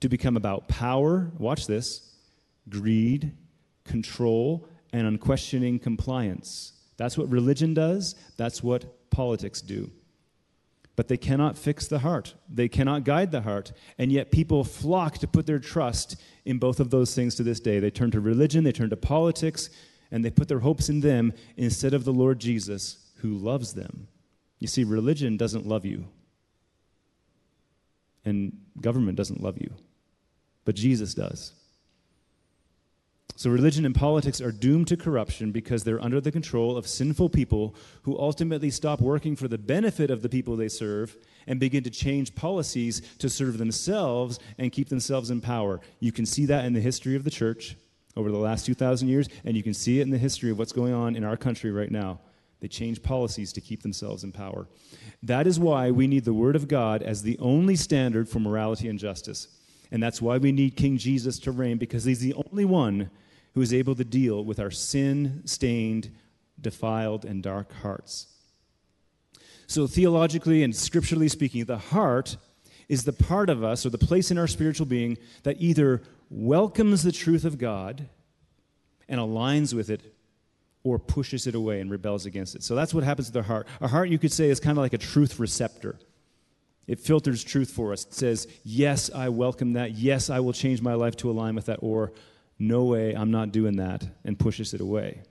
to 0.00 0.08
become 0.08 0.36
about 0.36 0.68
power, 0.68 1.30
watch 1.38 1.66
this, 1.66 2.14
greed, 2.68 3.32
control, 3.84 4.68
and 4.92 5.06
unquestioning 5.06 5.78
compliance. 5.78 6.72
That's 6.96 7.18
what 7.18 7.28
religion 7.30 7.74
does, 7.74 8.14
that's 8.36 8.62
what 8.62 9.10
politics 9.10 9.60
do. 9.60 9.90
But 10.96 11.08
they 11.08 11.18
cannot 11.18 11.58
fix 11.58 11.86
the 11.86 11.98
heart. 11.98 12.34
They 12.48 12.68
cannot 12.68 13.04
guide 13.04 13.30
the 13.30 13.42
heart. 13.42 13.72
And 13.98 14.10
yet 14.10 14.30
people 14.30 14.64
flock 14.64 15.18
to 15.18 15.28
put 15.28 15.46
their 15.46 15.58
trust 15.58 16.16
in 16.44 16.58
both 16.58 16.80
of 16.80 16.90
those 16.90 17.14
things 17.14 17.34
to 17.34 17.42
this 17.42 17.60
day. 17.60 17.78
They 17.78 17.90
turn 17.90 18.10
to 18.12 18.20
religion, 18.20 18.64
they 18.64 18.72
turn 18.72 18.90
to 18.90 18.96
politics, 18.96 19.68
and 20.10 20.24
they 20.24 20.30
put 20.30 20.48
their 20.48 20.60
hopes 20.60 20.88
in 20.88 21.00
them 21.00 21.32
instead 21.56 21.92
of 21.92 22.04
the 22.04 22.12
Lord 22.12 22.38
Jesus 22.38 22.98
who 23.16 23.34
loves 23.34 23.74
them. 23.74 24.08
You 24.58 24.68
see, 24.68 24.84
religion 24.84 25.36
doesn't 25.36 25.66
love 25.66 25.84
you, 25.84 26.06
and 28.24 28.58
government 28.80 29.16
doesn't 29.16 29.42
love 29.42 29.58
you, 29.60 29.70
but 30.64 30.74
Jesus 30.74 31.12
does. 31.14 31.52
So, 33.38 33.50
religion 33.50 33.84
and 33.84 33.94
politics 33.94 34.40
are 34.40 34.50
doomed 34.50 34.88
to 34.88 34.96
corruption 34.96 35.52
because 35.52 35.84
they're 35.84 36.02
under 36.02 36.22
the 36.22 36.32
control 36.32 36.74
of 36.74 36.86
sinful 36.86 37.28
people 37.28 37.74
who 38.02 38.18
ultimately 38.18 38.70
stop 38.70 39.02
working 39.02 39.36
for 39.36 39.46
the 39.46 39.58
benefit 39.58 40.10
of 40.10 40.22
the 40.22 40.28
people 40.30 40.56
they 40.56 40.68
serve 40.68 41.14
and 41.46 41.60
begin 41.60 41.84
to 41.84 41.90
change 41.90 42.34
policies 42.34 43.02
to 43.18 43.28
serve 43.28 43.58
themselves 43.58 44.38
and 44.56 44.72
keep 44.72 44.88
themselves 44.88 45.28
in 45.28 45.42
power. 45.42 45.82
You 46.00 46.12
can 46.12 46.24
see 46.24 46.46
that 46.46 46.64
in 46.64 46.72
the 46.72 46.80
history 46.80 47.14
of 47.14 47.24
the 47.24 47.30
church 47.30 47.76
over 48.16 48.30
the 48.30 48.38
last 48.38 48.64
2,000 48.64 49.06
years, 49.06 49.28
and 49.44 49.54
you 49.54 49.62
can 49.62 49.74
see 49.74 50.00
it 50.00 50.04
in 50.04 50.10
the 50.10 50.16
history 50.16 50.50
of 50.50 50.58
what's 50.58 50.72
going 50.72 50.94
on 50.94 51.14
in 51.14 51.22
our 51.22 51.36
country 51.36 51.70
right 51.70 51.90
now. 51.90 52.18
They 52.60 52.68
change 52.68 53.02
policies 53.02 53.52
to 53.52 53.60
keep 53.60 53.82
themselves 53.82 54.24
in 54.24 54.32
power. 54.32 54.66
That 55.22 55.46
is 55.46 55.60
why 55.60 55.90
we 55.90 56.06
need 56.06 56.24
the 56.24 56.32
Word 56.32 56.56
of 56.56 56.68
God 56.68 57.02
as 57.02 57.22
the 57.22 57.38
only 57.38 57.76
standard 57.76 58.30
for 58.30 58.40
morality 58.40 58.88
and 58.88 58.98
justice. 58.98 59.48
And 59.92 60.02
that's 60.02 60.22
why 60.22 60.38
we 60.38 60.52
need 60.52 60.74
King 60.74 60.96
Jesus 60.96 61.38
to 61.40 61.52
reign, 61.52 61.76
because 61.76 62.04
he's 62.04 62.20
the 62.20 62.32
only 62.32 62.64
one 62.64 63.10
who 63.56 63.62
is 63.62 63.72
able 63.72 63.94
to 63.94 64.04
deal 64.04 64.44
with 64.44 64.60
our 64.60 64.70
sin 64.70 65.40
stained, 65.46 66.10
defiled, 66.60 67.24
and 67.24 67.42
dark 67.42 67.72
hearts. 67.72 68.26
So, 69.66 69.86
theologically 69.86 70.62
and 70.62 70.76
scripturally 70.76 71.28
speaking, 71.28 71.64
the 71.64 71.78
heart 71.78 72.36
is 72.86 73.04
the 73.04 73.14
part 73.14 73.48
of 73.48 73.64
us 73.64 73.86
or 73.86 73.88
the 73.88 73.96
place 73.96 74.30
in 74.30 74.36
our 74.36 74.46
spiritual 74.46 74.84
being 74.84 75.16
that 75.44 75.56
either 75.58 76.02
welcomes 76.28 77.02
the 77.02 77.10
truth 77.10 77.46
of 77.46 77.56
God 77.56 78.10
and 79.08 79.18
aligns 79.18 79.72
with 79.72 79.88
it 79.88 80.14
or 80.84 80.98
pushes 80.98 81.46
it 81.46 81.54
away 81.54 81.80
and 81.80 81.90
rebels 81.90 82.26
against 82.26 82.56
it. 82.56 82.62
So 82.62 82.74
that's 82.74 82.92
what 82.92 83.04
happens 83.04 83.28
to 83.28 83.32
the 83.32 83.42
heart. 83.42 83.66
Our 83.80 83.88
heart, 83.88 84.10
you 84.10 84.18
could 84.18 84.32
say, 84.32 84.50
is 84.50 84.60
kind 84.60 84.76
of 84.76 84.82
like 84.82 84.92
a 84.92 84.98
truth 84.98 85.40
receptor. 85.40 85.98
It 86.86 87.00
filters 87.00 87.42
truth 87.42 87.70
for 87.70 87.94
us. 87.94 88.04
It 88.04 88.12
says, 88.12 88.48
Yes, 88.64 89.10
I 89.14 89.30
welcome 89.30 89.72
that. 89.72 89.92
Yes, 89.92 90.28
I 90.28 90.40
will 90.40 90.52
change 90.52 90.82
my 90.82 90.92
life 90.92 91.16
to 91.16 91.30
align 91.30 91.54
with 91.54 91.64
that. 91.66 91.78
Or, 91.80 92.12
No 92.58 92.84
way, 92.84 93.14
I'm 93.14 93.30
not 93.30 93.52
doing 93.52 93.76
that, 93.76 94.06
and 94.24 94.38
pushes 94.38 94.72
it 94.72 94.80
away. 94.80 95.22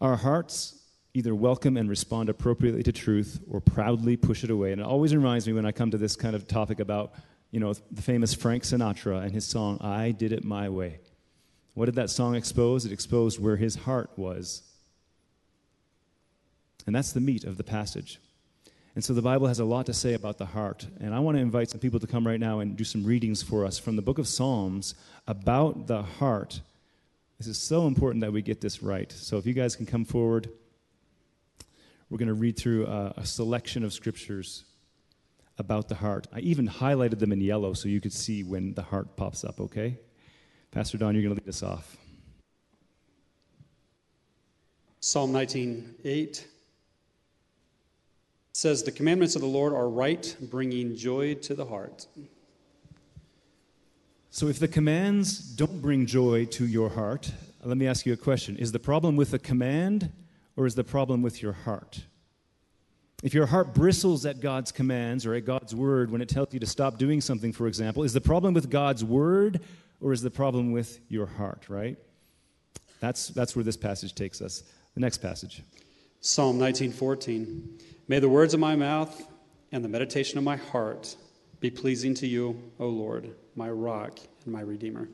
Our 0.00 0.16
hearts 0.16 0.82
either 1.14 1.34
welcome 1.34 1.76
and 1.76 1.88
respond 1.88 2.28
appropriately 2.28 2.82
to 2.82 2.92
truth 2.92 3.40
or 3.50 3.60
proudly 3.60 4.16
push 4.16 4.44
it 4.44 4.50
away. 4.50 4.72
And 4.72 4.80
it 4.80 4.86
always 4.86 5.14
reminds 5.14 5.46
me 5.46 5.52
when 5.52 5.66
I 5.66 5.72
come 5.72 5.90
to 5.90 5.98
this 5.98 6.16
kind 6.16 6.34
of 6.34 6.48
topic 6.48 6.80
about, 6.80 7.12
you 7.50 7.60
know, 7.60 7.74
the 7.90 8.02
famous 8.02 8.34
Frank 8.34 8.62
Sinatra 8.62 9.22
and 9.22 9.32
his 9.32 9.46
song, 9.46 9.78
I 9.80 10.10
Did 10.10 10.32
It 10.32 10.44
My 10.44 10.68
Way. 10.68 11.00
What 11.74 11.86
did 11.86 11.94
that 11.96 12.10
song 12.10 12.34
expose? 12.34 12.84
It 12.84 12.92
exposed 12.92 13.38
where 13.38 13.56
his 13.56 13.76
heart 13.76 14.10
was. 14.16 14.62
And 16.86 16.94
that's 16.94 17.12
the 17.12 17.20
meat 17.20 17.44
of 17.44 17.56
the 17.56 17.64
passage. 17.64 18.18
And 18.94 19.02
so 19.02 19.14
the 19.14 19.22
Bible 19.22 19.46
has 19.46 19.58
a 19.58 19.64
lot 19.64 19.86
to 19.86 19.94
say 19.94 20.12
about 20.12 20.36
the 20.36 20.44
heart. 20.46 20.86
And 21.00 21.14
I 21.14 21.20
want 21.20 21.36
to 21.36 21.40
invite 21.40 21.70
some 21.70 21.80
people 21.80 21.98
to 22.00 22.06
come 22.06 22.26
right 22.26 22.40
now 22.40 22.60
and 22.60 22.76
do 22.76 22.84
some 22.84 23.04
readings 23.04 23.42
for 23.42 23.64
us 23.64 23.78
from 23.78 23.96
the 23.96 24.02
book 24.02 24.18
of 24.18 24.28
Psalms 24.28 24.94
about 25.26 25.86
the 25.86 26.02
heart. 26.02 26.60
This 27.38 27.46
is 27.46 27.58
so 27.58 27.86
important 27.86 28.20
that 28.20 28.32
we 28.32 28.42
get 28.42 28.60
this 28.60 28.82
right. 28.82 29.10
So 29.10 29.38
if 29.38 29.46
you 29.46 29.54
guys 29.54 29.76
can 29.76 29.86
come 29.86 30.04
forward, 30.04 30.50
we're 32.10 32.18
going 32.18 32.28
to 32.28 32.34
read 32.34 32.58
through 32.58 32.86
a, 32.86 33.14
a 33.16 33.24
selection 33.24 33.82
of 33.82 33.94
scriptures 33.94 34.64
about 35.56 35.88
the 35.88 35.94
heart. 35.94 36.26
I 36.32 36.40
even 36.40 36.68
highlighted 36.68 37.18
them 37.18 37.32
in 37.32 37.40
yellow 37.40 37.72
so 37.72 37.88
you 37.88 38.00
could 38.00 38.12
see 38.12 38.42
when 38.42 38.74
the 38.74 38.82
heart 38.82 39.16
pops 39.16 39.44
up, 39.44 39.60
okay? 39.60 39.98
Pastor 40.70 40.98
Don, 40.98 41.14
you're 41.14 41.22
going 41.22 41.34
to 41.34 41.42
lead 41.42 41.48
us 41.48 41.62
off. 41.62 41.96
Psalm 45.00 45.32
19:8 45.32 46.44
says, 48.52 48.82
"The 48.82 48.92
commandments 48.92 49.34
of 49.34 49.42
the 49.42 49.48
Lord 49.48 49.72
are 49.72 49.88
right, 49.88 50.36
bringing 50.40 50.94
joy 50.94 51.34
to 51.34 51.54
the 51.54 51.66
heart." 51.66 52.06
So, 54.30 54.48
if 54.48 54.58
the 54.58 54.68
commands 54.68 55.38
don't 55.38 55.82
bring 55.82 56.06
joy 56.06 56.46
to 56.46 56.66
your 56.66 56.90
heart, 56.90 57.32
let 57.64 57.76
me 57.76 57.86
ask 57.86 58.06
you 58.06 58.12
a 58.12 58.16
question: 58.16 58.56
Is 58.56 58.72
the 58.72 58.78
problem 58.78 59.16
with 59.16 59.30
the 59.30 59.38
command, 59.38 60.10
or 60.56 60.66
is 60.66 60.74
the 60.74 60.84
problem 60.84 61.22
with 61.22 61.42
your 61.42 61.52
heart? 61.52 62.02
If 63.22 63.34
your 63.34 63.46
heart 63.46 63.72
bristles 63.72 64.26
at 64.26 64.40
God's 64.40 64.72
commands 64.72 65.24
or 65.24 65.34
at 65.34 65.44
God's 65.44 65.74
word 65.74 66.10
when 66.10 66.20
it 66.20 66.28
tells 66.28 66.52
you 66.52 66.58
to 66.58 66.66
stop 66.66 66.98
doing 66.98 67.20
something, 67.20 67.52
for 67.52 67.68
example, 67.68 68.02
is 68.02 68.12
the 68.12 68.20
problem 68.20 68.52
with 68.52 68.68
God's 68.68 69.04
word 69.04 69.60
or 70.00 70.12
is 70.12 70.22
the 70.22 70.30
problem 70.30 70.72
with 70.72 70.98
your 71.08 71.26
heart, 71.26 71.68
right? 71.68 71.96
That's, 72.98 73.28
that's 73.28 73.54
where 73.54 73.64
this 73.64 73.76
passage 73.76 74.14
takes 74.14 74.42
us. 74.42 74.64
The 74.94 75.00
next 75.00 75.18
passage. 75.18 75.62
Psalm 76.20 76.58
19:14. 76.58 77.80
May 78.12 78.18
the 78.18 78.28
words 78.28 78.52
of 78.52 78.60
my 78.60 78.76
mouth 78.76 79.26
and 79.72 79.82
the 79.82 79.88
meditation 79.88 80.36
of 80.36 80.44
my 80.44 80.56
heart 80.56 81.16
be 81.60 81.70
pleasing 81.70 82.12
to 82.16 82.26
you, 82.26 82.62
O 82.78 82.86
Lord, 82.86 83.34
my 83.56 83.70
rock 83.70 84.18
and 84.44 84.52
my 84.52 84.60
redeemer. 84.60 85.08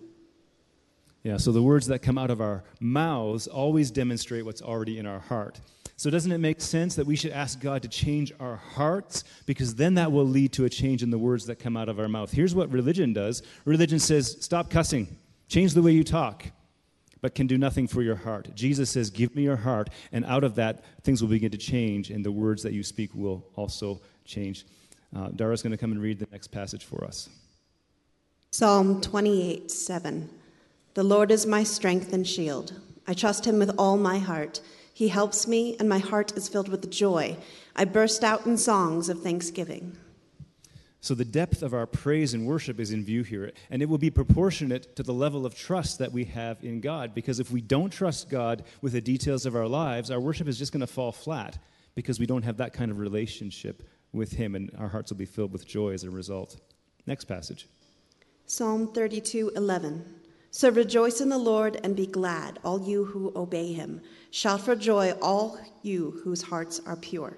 Yeah, 1.22 1.36
so 1.36 1.52
the 1.52 1.62
words 1.62 1.86
that 1.86 2.00
come 2.00 2.18
out 2.18 2.28
of 2.28 2.40
our 2.40 2.64
mouths 2.80 3.46
always 3.46 3.92
demonstrate 3.92 4.44
what's 4.44 4.62
already 4.62 4.98
in 4.98 5.06
our 5.06 5.20
heart. 5.20 5.60
So, 5.94 6.10
doesn't 6.10 6.32
it 6.32 6.38
make 6.38 6.60
sense 6.60 6.96
that 6.96 7.06
we 7.06 7.14
should 7.14 7.30
ask 7.30 7.60
God 7.60 7.82
to 7.82 7.88
change 7.88 8.32
our 8.40 8.56
hearts? 8.56 9.22
Because 9.46 9.76
then 9.76 9.94
that 9.94 10.10
will 10.10 10.26
lead 10.26 10.52
to 10.54 10.64
a 10.64 10.68
change 10.68 11.04
in 11.04 11.10
the 11.10 11.18
words 11.18 11.46
that 11.46 11.60
come 11.60 11.76
out 11.76 11.88
of 11.88 12.00
our 12.00 12.08
mouth. 12.08 12.32
Here's 12.32 12.56
what 12.56 12.68
religion 12.72 13.12
does 13.12 13.44
religion 13.64 14.00
says, 14.00 14.38
stop 14.40 14.70
cussing, 14.70 15.18
change 15.46 15.72
the 15.72 15.82
way 15.82 15.92
you 15.92 16.02
talk, 16.02 16.46
but 17.20 17.34
can 17.34 17.46
do 17.46 17.58
nothing 17.58 17.86
for 17.86 18.02
your 18.02 18.16
heart. 18.16 18.54
Jesus 18.54 18.90
says, 18.90 19.10
give 19.10 19.34
me 19.34 19.42
your 19.42 19.56
heart, 19.56 19.90
and 20.12 20.24
out 20.24 20.44
of 20.44 20.54
that, 20.56 20.84
things 21.02 21.22
will 21.22 21.28
begin 21.28 21.50
to 21.50 21.58
change, 21.58 22.10
and 22.10 22.24
the 22.24 22.32
words 22.32 22.62
that 22.62 22.72
you 22.72 22.82
speak 22.82 23.14
will 23.14 23.44
also 23.56 24.00
change. 24.24 24.64
Uh, 25.14 25.28
Dara's 25.28 25.62
going 25.62 25.70
to 25.72 25.76
come 25.76 25.92
and 25.92 26.00
read 26.00 26.18
the 26.18 26.28
next 26.30 26.48
passage 26.48 26.84
for 26.84 27.04
us. 27.04 27.28
Psalm 28.50 29.00
28 29.00 29.70
7. 29.70 30.28
The 30.94 31.02
Lord 31.02 31.30
is 31.30 31.46
my 31.46 31.62
strength 31.62 32.12
and 32.12 32.26
shield. 32.26 32.72
I 33.06 33.14
trust 33.14 33.46
him 33.46 33.58
with 33.58 33.74
all 33.78 33.96
my 33.96 34.18
heart. 34.18 34.60
He 34.92 35.08
helps 35.08 35.46
me, 35.46 35.76
and 35.78 35.88
my 35.88 35.98
heart 35.98 36.36
is 36.36 36.48
filled 36.48 36.68
with 36.68 36.90
joy. 36.90 37.36
I 37.76 37.84
burst 37.84 38.24
out 38.24 38.46
in 38.46 38.56
songs 38.56 39.08
of 39.08 39.22
thanksgiving. 39.22 39.96
So, 41.00 41.14
the 41.14 41.24
depth 41.24 41.62
of 41.62 41.74
our 41.74 41.86
praise 41.86 42.34
and 42.34 42.44
worship 42.44 42.80
is 42.80 42.90
in 42.90 43.04
view 43.04 43.22
here, 43.22 43.52
and 43.70 43.80
it 43.80 43.88
will 43.88 43.98
be 43.98 44.10
proportionate 44.10 44.96
to 44.96 45.04
the 45.04 45.14
level 45.14 45.46
of 45.46 45.54
trust 45.54 46.00
that 46.00 46.10
we 46.10 46.24
have 46.24 46.62
in 46.64 46.80
God. 46.80 47.14
Because 47.14 47.38
if 47.38 47.52
we 47.52 47.60
don't 47.60 47.90
trust 47.90 48.28
God 48.28 48.64
with 48.82 48.94
the 48.94 49.00
details 49.00 49.46
of 49.46 49.54
our 49.54 49.68
lives, 49.68 50.10
our 50.10 50.18
worship 50.18 50.48
is 50.48 50.58
just 50.58 50.72
going 50.72 50.80
to 50.80 50.88
fall 50.88 51.12
flat 51.12 51.58
because 51.94 52.18
we 52.18 52.26
don't 52.26 52.42
have 52.42 52.56
that 52.56 52.72
kind 52.72 52.90
of 52.90 52.98
relationship 52.98 53.88
with 54.12 54.32
Him, 54.32 54.56
and 54.56 54.72
our 54.76 54.88
hearts 54.88 55.10
will 55.10 55.18
be 55.18 55.24
filled 55.24 55.52
with 55.52 55.66
joy 55.66 55.92
as 55.92 56.02
a 56.02 56.10
result. 56.10 56.56
Next 57.06 57.24
passage 57.24 57.68
Psalm 58.46 58.92
32 58.92 59.52
11. 59.54 60.04
So 60.50 60.70
rejoice 60.70 61.20
in 61.20 61.28
the 61.28 61.38
Lord 61.38 61.78
and 61.84 61.94
be 61.94 62.06
glad, 62.06 62.58
all 62.64 62.80
you 62.80 63.04
who 63.04 63.32
obey 63.36 63.72
Him. 63.72 64.00
Shout 64.30 64.62
for 64.62 64.74
joy, 64.74 65.12
all 65.22 65.58
you 65.82 66.20
whose 66.24 66.42
hearts 66.42 66.80
are 66.86 66.96
pure. 66.96 67.36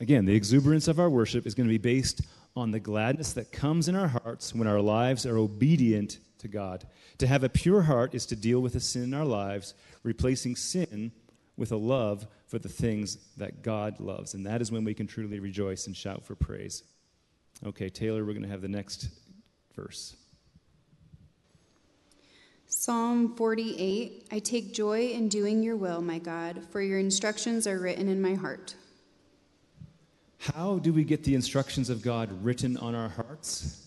Again, 0.00 0.24
the 0.24 0.34
exuberance 0.34 0.88
of 0.88 0.98
our 0.98 1.10
worship 1.10 1.46
is 1.46 1.54
going 1.54 1.68
to 1.68 1.72
be 1.72 1.78
based 1.78 2.22
on 2.56 2.70
the 2.70 2.80
gladness 2.80 3.34
that 3.34 3.52
comes 3.52 3.86
in 3.86 3.94
our 3.94 4.08
hearts 4.08 4.54
when 4.54 4.66
our 4.66 4.80
lives 4.80 5.26
are 5.26 5.36
obedient 5.36 6.18
to 6.38 6.48
God. 6.48 6.86
To 7.18 7.26
have 7.26 7.44
a 7.44 7.50
pure 7.50 7.82
heart 7.82 8.14
is 8.14 8.26
to 8.26 8.36
deal 8.36 8.60
with 8.60 8.72
the 8.72 8.80
sin 8.80 9.04
in 9.04 9.14
our 9.14 9.26
lives, 9.26 9.74
replacing 10.02 10.56
sin 10.56 11.12
with 11.56 11.70
a 11.70 11.76
love 11.76 12.26
for 12.46 12.58
the 12.58 12.68
things 12.68 13.18
that 13.36 13.62
God 13.62 14.00
loves. 14.00 14.32
And 14.32 14.46
that 14.46 14.62
is 14.62 14.72
when 14.72 14.84
we 14.84 14.94
can 14.94 15.06
truly 15.06 15.38
rejoice 15.38 15.86
and 15.86 15.94
shout 15.94 16.24
for 16.24 16.34
praise. 16.34 16.82
Okay, 17.64 17.90
Taylor, 17.90 18.24
we're 18.24 18.32
going 18.32 18.42
to 18.42 18.48
have 18.48 18.62
the 18.62 18.68
next 18.68 19.08
verse. 19.76 20.16
Psalm 22.66 23.36
48 23.36 24.28
I 24.32 24.38
take 24.38 24.72
joy 24.72 25.08
in 25.08 25.28
doing 25.28 25.62
your 25.62 25.76
will, 25.76 26.00
my 26.00 26.18
God, 26.18 26.64
for 26.70 26.80
your 26.80 26.98
instructions 26.98 27.66
are 27.66 27.78
written 27.78 28.08
in 28.08 28.22
my 28.22 28.34
heart. 28.34 28.74
How 30.40 30.78
do 30.78 30.94
we 30.94 31.04
get 31.04 31.22
the 31.22 31.34
instructions 31.34 31.90
of 31.90 32.00
God 32.00 32.32
written 32.42 32.78
on 32.78 32.94
our 32.94 33.10
hearts? 33.10 33.86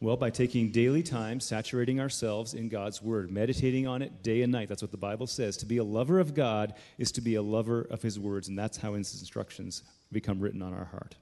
Well, 0.00 0.16
by 0.16 0.30
taking 0.30 0.70
daily 0.70 1.02
time, 1.02 1.38
saturating 1.38 2.00
ourselves 2.00 2.54
in 2.54 2.70
God's 2.70 3.02
Word, 3.02 3.30
meditating 3.30 3.86
on 3.86 4.00
it 4.00 4.22
day 4.22 4.40
and 4.40 4.50
night. 4.50 4.70
That's 4.70 4.80
what 4.80 4.90
the 4.90 4.96
Bible 4.96 5.26
says. 5.26 5.58
To 5.58 5.66
be 5.66 5.76
a 5.76 5.84
lover 5.84 6.18
of 6.18 6.32
God 6.32 6.72
is 6.96 7.12
to 7.12 7.20
be 7.20 7.34
a 7.34 7.42
lover 7.42 7.82
of 7.90 8.00
His 8.00 8.18
words, 8.18 8.48
and 8.48 8.58
that's 8.58 8.78
how 8.78 8.94
His 8.94 9.20
instructions 9.20 9.82
become 10.10 10.40
written 10.40 10.62
on 10.62 10.72
our 10.72 10.86
heart. 10.86 11.14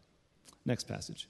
Next 0.65 0.85
passage. 0.85 1.29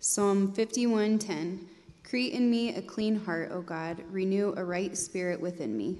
Psalm 0.00 0.50
51:10 0.54 1.66
Create 2.04 2.32
in 2.32 2.50
me 2.50 2.74
a 2.74 2.80
clean 2.80 3.16
heart, 3.16 3.50
O 3.52 3.60
God, 3.60 4.02
renew 4.10 4.54
a 4.56 4.64
right 4.64 4.96
spirit 4.96 5.42
within 5.42 5.76
me. 5.76 5.98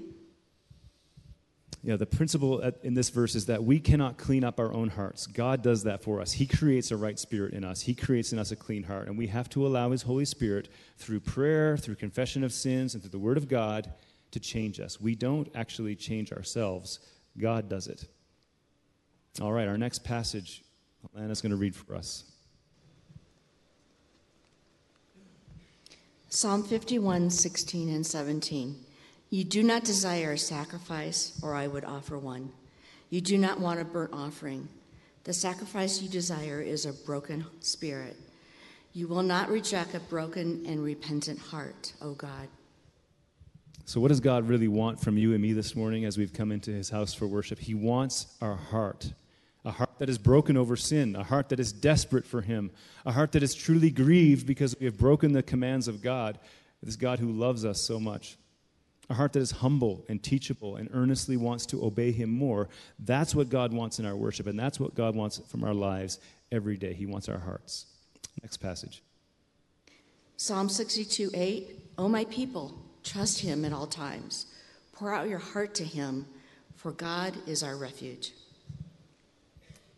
You 1.85 1.91
know, 1.91 1.97
the 1.97 2.07
principle 2.07 2.61
in 2.81 2.95
this 2.95 3.11
verse 3.11 3.35
is 3.35 3.45
that 3.45 3.63
we 3.63 3.79
cannot 3.79 4.17
clean 4.17 4.43
up 4.43 4.59
our 4.59 4.73
own 4.73 4.89
hearts. 4.89 5.27
God 5.27 5.61
does 5.61 5.83
that 5.83 6.01
for 6.01 6.19
us. 6.19 6.31
He 6.31 6.47
creates 6.47 6.89
a 6.89 6.97
right 6.97 7.19
spirit 7.19 7.53
in 7.53 7.63
us, 7.63 7.81
He 7.81 7.93
creates 7.93 8.33
in 8.33 8.39
us 8.39 8.49
a 8.49 8.55
clean 8.55 8.81
heart. 8.81 9.07
And 9.07 9.15
we 9.15 9.27
have 9.27 9.49
to 9.49 9.67
allow 9.67 9.91
His 9.91 10.01
Holy 10.01 10.25
Spirit, 10.25 10.67
through 10.97 11.19
prayer, 11.19 11.77
through 11.77 11.93
confession 11.93 12.43
of 12.43 12.51
sins, 12.51 12.95
and 12.95 13.03
through 13.03 13.11
the 13.11 13.19
Word 13.19 13.37
of 13.37 13.47
God, 13.47 13.93
to 14.31 14.39
change 14.39 14.79
us. 14.79 14.99
We 14.99 15.13
don't 15.13 15.47
actually 15.53 15.95
change 15.95 16.31
ourselves, 16.31 17.01
God 17.37 17.69
does 17.69 17.85
it. 17.85 18.05
All 19.39 19.53
right, 19.53 19.67
our 19.67 19.77
next 19.77 20.03
passage, 20.03 20.63
Alana's 21.15 21.39
going 21.39 21.51
to 21.51 21.55
read 21.55 21.75
for 21.75 21.93
us. 21.93 22.23
Psalm 26.29 26.63
51, 26.63 27.29
16 27.29 27.89
and 27.89 28.03
17. 28.03 28.84
You 29.35 29.43
do 29.43 29.63
not 29.63 29.83
desire 29.83 30.31
a 30.31 30.37
sacrifice, 30.37 31.37
or 31.43 31.55
I 31.55 31.67
would 31.67 31.83
offer 31.83 32.17
one. 32.17 32.53
You 33.09 33.19
do 33.19 33.37
not 33.37 33.59
want 33.59 33.81
a 33.81 33.83
burnt 33.83 34.13
offering. 34.13 34.69
The 35.25 35.33
sacrifice 35.33 36.01
you 36.01 36.07
desire 36.07 36.61
is 36.61 36.85
a 36.85 36.93
broken 36.93 37.45
spirit. 37.59 38.15
You 38.93 39.09
will 39.09 39.23
not 39.23 39.49
reject 39.49 39.93
a 39.93 39.99
broken 39.99 40.65
and 40.65 40.81
repentant 40.81 41.37
heart, 41.37 41.91
O 42.01 42.13
God. 42.13 42.47
So, 43.83 43.99
what 43.99 44.07
does 44.07 44.21
God 44.21 44.47
really 44.47 44.69
want 44.69 45.01
from 45.01 45.17
you 45.17 45.33
and 45.33 45.41
me 45.41 45.51
this 45.51 45.75
morning 45.75 46.05
as 46.05 46.17
we've 46.17 46.31
come 46.31 46.53
into 46.53 46.71
his 46.71 46.89
house 46.89 47.13
for 47.13 47.27
worship? 47.27 47.59
He 47.59 47.73
wants 47.73 48.27
our 48.39 48.55
heart. 48.55 49.11
A 49.65 49.71
heart 49.71 49.99
that 49.99 50.07
is 50.07 50.17
broken 50.17 50.55
over 50.55 50.77
sin, 50.77 51.13
a 51.13 51.25
heart 51.25 51.49
that 51.49 51.59
is 51.59 51.73
desperate 51.73 52.25
for 52.25 52.39
him, 52.39 52.71
a 53.05 53.11
heart 53.11 53.33
that 53.33 53.43
is 53.43 53.53
truly 53.53 53.89
grieved 53.89 54.47
because 54.47 54.79
we 54.79 54.85
have 54.85 54.97
broken 54.97 55.33
the 55.33 55.43
commands 55.43 55.89
of 55.89 56.01
God, 56.01 56.39
this 56.81 56.95
God 56.95 57.19
who 57.19 57.33
loves 57.33 57.65
us 57.65 57.81
so 57.81 57.99
much 57.99 58.37
a 59.09 59.13
heart 59.13 59.33
that 59.33 59.39
is 59.39 59.51
humble 59.51 60.03
and 60.09 60.21
teachable 60.21 60.77
and 60.77 60.89
earnestly 60.93 61.37
wants 61.37 61.65
to 61.67 61.83
obey 61.85 62.11
Him 62.11 62.29
more. 62.29 62.69
That's 62.99 63.35
what 63.35 63.49
God 63.49 63.71
wants 63.73 63.99
in 63.99 64.05
our 64.05 64.15
worship, 64.15 64.47
and 64.47 64.57
that's 64.57 64.79
what 64.79 64.95
God 64.95 65.15
wants 65.15 65.39
from 65.47 65.63
our 65.63 65.73
lives 65.73 66.19
every 66.51 66.77
day. 66.77 66.93
He 66.93 67.05
wants 67.05 67.29
our 67.29 67.39
hearts. 67.39 67.85
Next 68.41 68.57
passage 68.57 69.01
Psalm 70.37 70.69
62 70.69 71.31
8. 71.33 71.79
O 71.97 72.09
my 72.09 72.25
people, 72.25 72.77
trust 73.03 73.39
Him 73.39 73.63
at 73.63 73.71
all 73.71 73.87
times. 73.87 74.47
Pour 74.91 75.13
out 75.13 75.29
your 75.29 75.39
heart 75.39 75.75
to 75.75 75.83
Him, 75.83 76.25
for 76.75 76.91
God 76.91 77.33
is 77.47 77.63
our 77.63 77.77
refuge. 77.77 78.31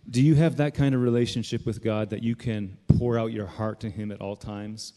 Do 0.10 0.22
you 0.22 0.36
have 0.36 0.58
that 0.58 0.74
kind 0.74 0.96
of 0.96 1.02
relationship 1.02 1.66
with 1.66 1.84
God 1.84 2.12
that 2.12 2.24
you 2.24 2.36
can 2.36 2.78
pour 2.98 3.20
out 3.20 3.34
your 3.34 3.46
heart 3.46 3.80
to 3.82 3.90
Him 3.90 4.12
at 4.12 4.22
all 4.22 4.36
times? 4.36 4.94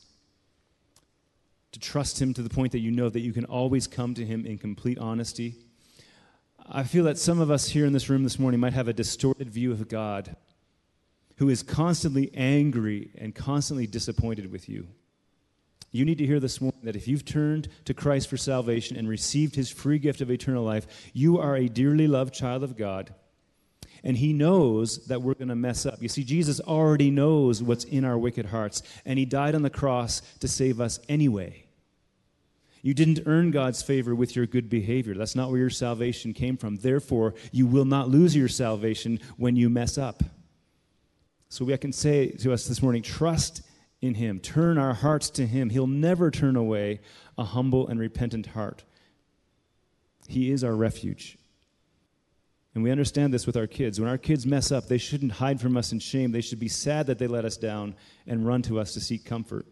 To 1.73 1.81
trust 1.81 2.21
Him 2.21 2.35
to 2.35 2.43
the 2.43 2.51
point 2.51 2.73
that 2.73 2.81
you 2.81 2.91
know 2.91 3.09
that 3.09 3.21
you 3.21 3.33
can 3.33 3.45
always 3.45 3.87
come 3.87 4.15
to 4.15 4.25
Him 4.25 4.45
in 4.47 4.59
complete 4.59 4.99
honesty. 4.99 5.55
I 6.69 6.85
feel 6.85 7.05
that 7.05 7.19
some 7.19 7.41
of 7.41 7.51
us 7.51 7.69
here 7.69 7.87
in 7.87 7.93
this 7.93 8.09
room 8.09 8.23
this 8.23 8.39
morning 8.39 8.61
might 8.61 8.73
have 8.73 8.89
a 8.89 8.93
distorted 8.93 9.51
view 9.51 9.73
of 9.73 9.89
God 9.89 10.37
who 11.37 11.49
is 11.49 11.63
constantly 11.63 12.31
angry 12.35 13.11
and 13.17 13.35
constantly 13.35 13.87
disappointed 13.87 14.53
with 14.53 14.69
you. 14.69 14.87
You 15.91 16.05
need 16.05 16.19
to 16.19 16.27
hear 16.27 16.39
this 16.39 16.61
morning 16.61 16.81
that 16.85 16.97
if 16.97 17.09
you've 17.09 17.25
turned 17.25 17.69
to 17.87 17.95
Christ 17.95 18.29
for 18.29 18.37
salvation 18.37 18.97
and 18.97 19.09
received 19.09 19.57
his 19.57 19.71
free 19.71 19.99
gift 19.99 20.21
of 20.21 20.31
eternal 20.31 20.63
life, 20.63 20.87
you 21.13 21.39
are 21.39 21.57
a 21.57 21.69
dearly 21.69 22.07
loved 22.07 22.35
child 22.35 22.63
of 22.63 22.77
God. 22.77 23.13
And 24.03 24.17
he 24.17 24.33
knows 24.33 25.07
that 25.07 25.23
we're 25.23 25.35
going 25.35 25.49
to 25.49 25.55
mess 25.55 25.85
up. 25.87 26.01
You 26.01 26.09
see, 26.09 26.25
Jesus 26.25 26.61
already 26.61 27.11
knows 27.11 27.63
what's 27.63 27.85
in 27.85 28.05
our 28.05 28.19
wicked 28.19 28.47
hearts, 28.47 28.83
and 29.05 29.19
he 29.19 29.25
died 29.25 29.55
on 29.55 29.63
the 29.63 29.71
cross 29.71 30.21
to 30.41 30.49
save 30.49 30.81
us 30.81 31.01
anyway. 31.09 31.65
You 32.83 32.95
didn't 32.95 33.27
earn 33.27 33.51
God's 33.51 33.83
favor 33.83 34.15
with 34.15 34.35
your 34.35 34.47
good 34.47 34.71
behavior. 34.71 35.15
That's 35.15 35.37
not 35.37 35.51
where 35.51 35.59
your 35.59 35.71
salvation 35.71 36.33
came 36.33 36.57
from. 36.57 36.77
Therefore, 36.77 37.35
you 37.53 37.67
will 37.67 37.85
not 37.85 38.09
lose 38.09 38.35
your 38.35 38.49
salvation 38.49 39.21
when 39.37 39.57
you 39.57 39.69
mess 39.69 39.99
up. 39.99 40.23
So, 41.51 41.65
we 41.65 41.77
can 41.77 41.93
say 41.93 42.29
to 42.29 42.53
us 42.53 42.67
this 42.67 42.81
morning 42.81 43.03
trust 43.03 43.63
in 44.01 44.15
Him, 44.15 44.41
turn 44.41 44.79
our 44.79 44.95
hearts 44.95 45.29
to 45.31 45.47
Him. 45.47 45.71
He'll 45.71 45.87
never 45.87 46.31
turn 46.31 46.57
away 46.57 47.01
a 47.37 47.45
humble 47.45 47.87
and 47.89 48.01
repentant 48.01 48.47
heart. 48.47 48.85
He 50.27 50.51
is 50.51 50.65
our 50.65 50.75
refuge. 50.75 51.37
And 52.75 52.85
we 52.85 52.91
understand 52.91 53.35
this 53.35 53.47
with 53.47 53.57
our 53.57 53.67
kids. 53.67 53.99
When 53.99 54.09
our 54.09 54.19
kids 54.19 54.47
mess 54.47 54.71
up, 54.71 54.87
they 54.87 54.99
shouldn't 54.99 55.33
hide 55.33 55.61
from 55.61 55.77
us 55.77 55.91
in 55.91 55.99
shame. 55.99 56.31
They 56.31 56.41
should 56.41 56.61
be 56.61 56.69
sad 56.69 57.07
that 57.09 57.19
they 57.19 57.27
let 57.27 57.45
us 57.45 57.57
down 57.57 57.97
and 58.27 58.47
run 58.47 58.63
to 58.63 58.79
us 58.79 58.95
to 58.95 59.01
seek 59.01 59.25
comfort. 59.25 59.67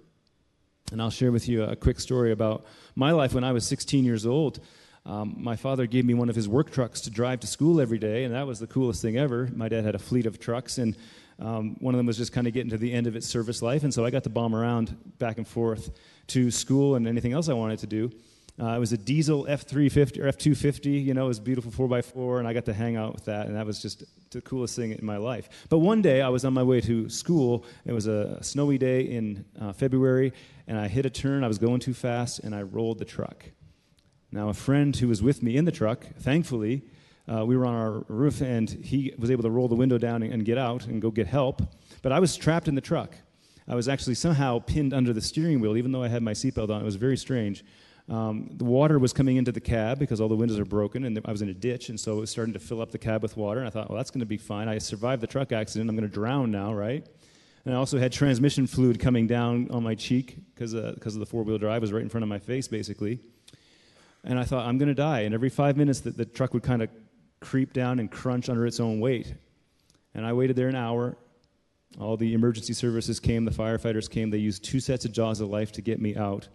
And 0.90 1.00
I'll 1.00 1.10
share 1.10 1.30
with 1.30 1.48
you 1.48 1.62
a 1.62 1.76
quick 1.76 2.00
story 2.00 2.32
about 2.32 2.64
my 2.96 3.12
life 3.12 3.34
when 3.34 3.44
I 3.44 3.52
was 3.52 3.66
16 3.66 4.04
years 4.04 4.26
old. 4.26 4.60
Um, 5.06 5.36
my 5.38 5.54
father 5.54 5.86
gave 5.86 6.04
me 6.04 6.14
one 6.14 6.28
of 6.28 6.34
his 6.34 6.48
work 6.48 6.70
trucks 6.70 7.00
to 7.02 7.10
drive 7.10 7.40
to 7.40 7.46
school 7.46 7.80
every 7.80 7.98
day, 7.98 8.24
and 8.24 8.34
that 8.34 8.46
was 8.46 8.58
the 8.58 8.66
coolest 8.66 9.00
thing 9.00 9.16
ever. 9.16 9.48
My 9.54 9.68
dad 9.68 9.84
had 9.84 9.94
a 9.94 9.98
fleet 9.98 10.26
of 10.26 10.38
trucks, 10.38 10.78
and 10.78 10.96
um, 11.38 11.76
one 11.78 11.94
of 11.94 11.98
them 11.98 12.06
was 12.06 12.16
just 12.16 12.32
kind 12.32 12.46
of 12.46 12.52
getting 12.52 12.70
to 12.70 12.78
the 12.78 12.92
end 12.92 13.06
of 13.06 13.16
its 13.16 13.26
service 13.26 13.62
life, 13.62 13.84
and 13.84 13.94
so 13.94 14.04
I 14.04 14.10
got 14.10 14.24
to 14.24 14.30
bomb 14.30 14.54
around 14.54 14.96
back 15.18 15.38
and 15.38 15.46
forth 15.46 15.90
to 16.28 16.50
school 16.50 16.96
and 16.96 17.06
anything 17.06 17.32
else 17.32 17.48
I 17.48 17.54
wanted 17.54 17.78
to 17.80 17.86
do. 17.86 18.10
Uh, 18.60 18.70
it 18.70 18.78
was 18.78 18.92
a 18.92 18.98
diesel 18.98 19.44
F350 19.44 20.18
or 20.18 20.32
F250, 20.32 21.04
you 21.04 21.14
know, 21.14 21.26
it 21.26 21.28
was 21.28 21.38
beautiful 21.38 21.70
4x4, 21.70 22.40
and 22.40 22.48
I 22.48 22.52
got 22.52 22.64
to 22.64 22.74
hang 22.74 22.96
out 22.96 23.14
with 23.14 23.26
that, 23.26 23.46
and 23.46 23.54
that 23.54 23.64
was 23.64 23.80
just 23.80 24.02
the 24.32 24.40
coolest 24.40 24.74
thing 24.74 24.90
in 24.90 25.06
my 25.06 25.16
life. 25.16 25.48
But 25.68 25.78
one 25.78 26.02
day 26.02 26.22
I 26.22 26.28
was 26.28 26.44
on 26.44 26.54
my 26.54 26.64
way 26.64 26.80
to 26.80 27.08
school. 27.08 27.64
It 27.84 27.92
was 27.92 28.08
a 28.08 28.42
snowy 28.42 28.76
day 28.76 29.02
in 29.02 29.44
uh, 29.60 29.72
February, 29.72 30.32
and 30.66 30.76
I 30.76 30.88
hit 30.88 31.06
a 31.06 31.10
turn. 31.10 31.44
I 31.44 31.48
was 31.48 31.58
going 31.58 31.78
too 31.78 31.94
fast, 31.94 32.40
and 32.40 32.52
I 32.52 32.62
rolled 32.62 32.98
the 32.98 33.04
truck. 33.04 33.44
Now, 34.32 34.48
a 34.48 34.54
friend 34.54 34.94
who 34.96 35.06
was 35.06 35.22
with 35.22 35.40
me 35.40 35.56
in 35.56 35.64
the 35.64 35.72
truck, 35.72 36.04
thankfully, 36.18 36.82
uh, 37.32 37.44
we 37.44 37.56
were 37.56 37.64
on 37.64 37.74
our 37.74 38.04
roof, 38.08 38.40
and 38.40 38.68
he 38.68 39.14
was 39.18 39.30
able 39.30 39.44
to 39.44 39.50
roll 39.50 39.68
the 39.68 39.76
window 39.76 39.98
down 39.98 40.24
and, 40.24 40.32
and 40.32 40.44
get 40.44 40.58
out 40.58 40.86
and 40.86 41.00
go 41.00 41.12
get 41.12 41.28
help. 41.28 41.62
But 42.02 42.10
I 42.10 42.18
was 42.18 42.36
trapped 42.36 42.66
in 42.66 42.74
the 42.74 42.80
truck. 42.80 43.14
I 43.68 43.74
was 43.74 43.86
actually 43.86 44.14
somehow 44.14 44.58
pinned 44.58 44.94
under 44.94 45.12
the 45.12 45.20
steering 45.20 45.60
wheel, 45.60 45.76
even 45.76 45.92
though 45.92 46.02
I 46.02 46.08
had 46.08 46.22
my 46.22 46.32
seatbelt 46.32 46.70
on. 46.70 46.80
It 46.80 46.84
was 46.84 46.96
very 46.96 47.16
strange. 47.16 47.64
Um, 48.08 48.48
the 48.54 48.64
water 48.64 48.98
was 48.98 49.12
coming 49.12 49.36
into 49.36 49.52
the 49.52 49.60
cab 49.60 49.98
because 49.98 50.20
all 50.20 50.28
the 50.28 50.36
windows 50.36 50.58
are 50.58 50.64
broken, 50.64 51.04
and 51.04 51.20
I 51.26 51.30
was 51.30 51.42
in 51.42 51.50
a 51.50 51.54
ditch, 51.54 51.90
and 51.90 52.00
so 52.00 52.16
it 52.16 52.20
was 52.20 52.30
starting 52.30 52.54
to 52.54 52.58
fill 52.58 52.80
up 52.80 52.90
the 52.90 52.98
cab 52.98 53.22
with 53.22 53.36
water. 53.36 53.60
And 53.60 53.66
I 53.66 53.70
thought, 53.70 53.90
well, 53.90 53.98
that's 53.98 54.10
going 54.10 54.20
to 54.20 54.26
be 54.26 54.38
fine. 54.38 54.66
I 54.68 54.78
survived 54.78 55.22
the 55.22 55.26
truck 55.26 55.52
accident. 55.52 55.90
I'm 55.90 55.96
going 55.96 56.08
to 56.08 56.14
drown 56.14 56.50
now, 56.50 56.72
right? 56.72 57.06
And 57.64 57.74
I 57.74 57.78
also 57.78 57.98
had 57.98 58.12
transmission 58.12 58.66
fluid 58.66 58.98
coming 58.98 59.26
down 59.26 59.70
on 59.70 59.82
my 59.82 59.94
cheek 59.94 60.38
because 60.54 60.74
uh, 60.74 60.94
of 61.04 61.14
the 61.14 61.26
four 61.26 61.42
wheel 61.42 61.58
drive 61.58 61.82
was 61.82 61.92
right 61.92 62.02
in 62.02 62.08
front 62.08 62.22
of 62.22 62.28
my 62.28 62.38
face, 62.38 62.66
basically. 62.66 63.20
And 64.24 64.38
I 64.38 64.44
thought, 64.44 64.66
I'm 64.66 64.78
going 64.78 64.88
to 64.88 64.94
die. 64.94 65.20
And 65.20 65.34
every 65.34 65.50
five 65.50 65.76
minutes, 65.76 66.00
the, 66.00 66.10
the 66.10 66.24
truck 66.24 66.54
would 66.54 66.62
kind 66.62 66.80
of 66.80 66.88
creep 67.40 67.74
down 67.74 67.98
and 67.98 68.10
crunch 68.10 68.48
under 68.48 68.66
its 68.66 68.80
own 68.80 69.00
weight. 69.00 69.34
And 70.14 70.24
I 70.24 70.32
waited 70.32 70.56
there 70.56 70.68
an 70.68 70.76
hour. 70.76 71.18
All 72.00 72.16
the 72.16 72.32
emergency 72.32 72.72
services 72.72 73.20
came, 73.20 73.44
the 73.44 73.50
firefighters 73.50 74.10
came. 74.10 74.30
They 74.30 74.38
used 74.38 74.64
two 74.64 74.80
sets 74.80 75.04
of 75.04 75.12
jaws 75.12 75.40
of 75.40 75.48
life 75.48 75.72
to 75.72 75.82
get 75.82 76.00
me 76.00 76.16
out. 76.16 76.48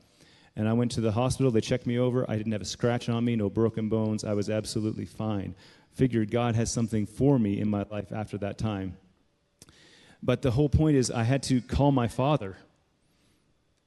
And 0.56 0.70
I 0.70 0.74
went 0.74 0.92
to 0.94 1.02
the 1.02 1.12
hospital. 1.12 1.52
They 1.52 1.62
checked 1.62 1.88
me 1.88 1.98
over. 1.98 2.30
I 2.30 2.36
didn't 2.36 2.52
have 2.52 2.62
a 2.62 2.66
scratch 2.66 3.10
on 3.10 3.26
me, 3.26 3.36
no 3.36 3.50
broken 3.50 3.90
bones. 3.90 4.24
I 4.24 4.34
was 4.34 4.50
absolutely 4.50 5.06
fine. 5.06 5.56
Figured 5.94 6.32
God 6.32 6.56
has 6.56 6.72
something 6.72 7.06
for 7.06 7.40
me 7.40 7.60
in 7.60 7.70
my 7.70 7.86
life 7.90 8.12
after 8.12 8.38
that 8.40 8.58
time. 8.58 8.98
But 10.22 10.42
the 10.42 10.52
whole 10.52 10.70
point 10.70 10.96
is, 10.96 11.12
I 11.12 11.24
had 11.24 11.44
to 11.44 11.62
call 11.62 11.92
my 11.92 12.08
father. 12.08 12.56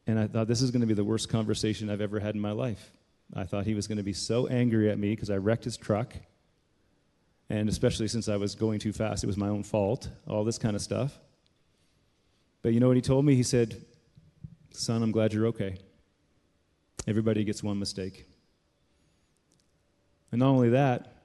And 0.06 0.18
I 0.18 0.26
thought 0.26 0.48
this 0.48 0.62
is 0.62 0.70
going 0.70 0.82
to 0.82 0.86
be 0.86 0.94
the 0.94 1.04
worst 1.04 1.28
conversation 1.28 1.88
I've 1.88 2.00
ever 2.00 2.20
had 2.20 2.34
in 2.34 2.40
my 2.40 2.52
life. 2.52 2.92
I 3.34 3.44
thought 3.44 3.64
he 3.64 3.74
was 3.74 3.86
going 3.86 3.98
to 3.98 4.04
be 4.04 4.12
so 4.12 4.46
angry 4.46 4.90
at 4.90 4.98
me 4.98 5.10
because 5.10 5.30
I 5.30 5.36
wrecked 5.36 5.64
his 5.64 5.76
truck. 5.76 6.14
And 7.48 7.68
especially 7.68 8.08
since 8.08 8.28
I 8.28 8.36
was 8.36 8.54
going 8.54 8.78
too 8.78 8.92
fast, 8.92 9.24
it 9.24 9.26
was 9.26 9.36
my 9.36 9.48
own 9.48 9.62
fault, 9.62 10.08
all 10.26 10.44
this 10.44 10.58
kind 10.58 10.76
of 10.76 10.82
stuff. 10.82 11.18
But 12.62 12.72
you 12.72 12.80
know 12.80 12.88
what 12.88 12.96
he 12.96 13.02
told 13.02 13.24
me? 13.24 13.34
He 13.34 13.42
said, 13.42 13.84
Son, 14.72 15.02
I'm 15.02 15.12
glad 15.12 15.32
you're 15.32 15.46
okay. 15.46 15.78
Everybody 17.06 17.44
gets 17.44 17.62
one 17.62 17.78
mistake. 17.78 18.26
And 20.32 20.40
not 20.40 20.48
only 20.48 20.70
that, 20.70 21.16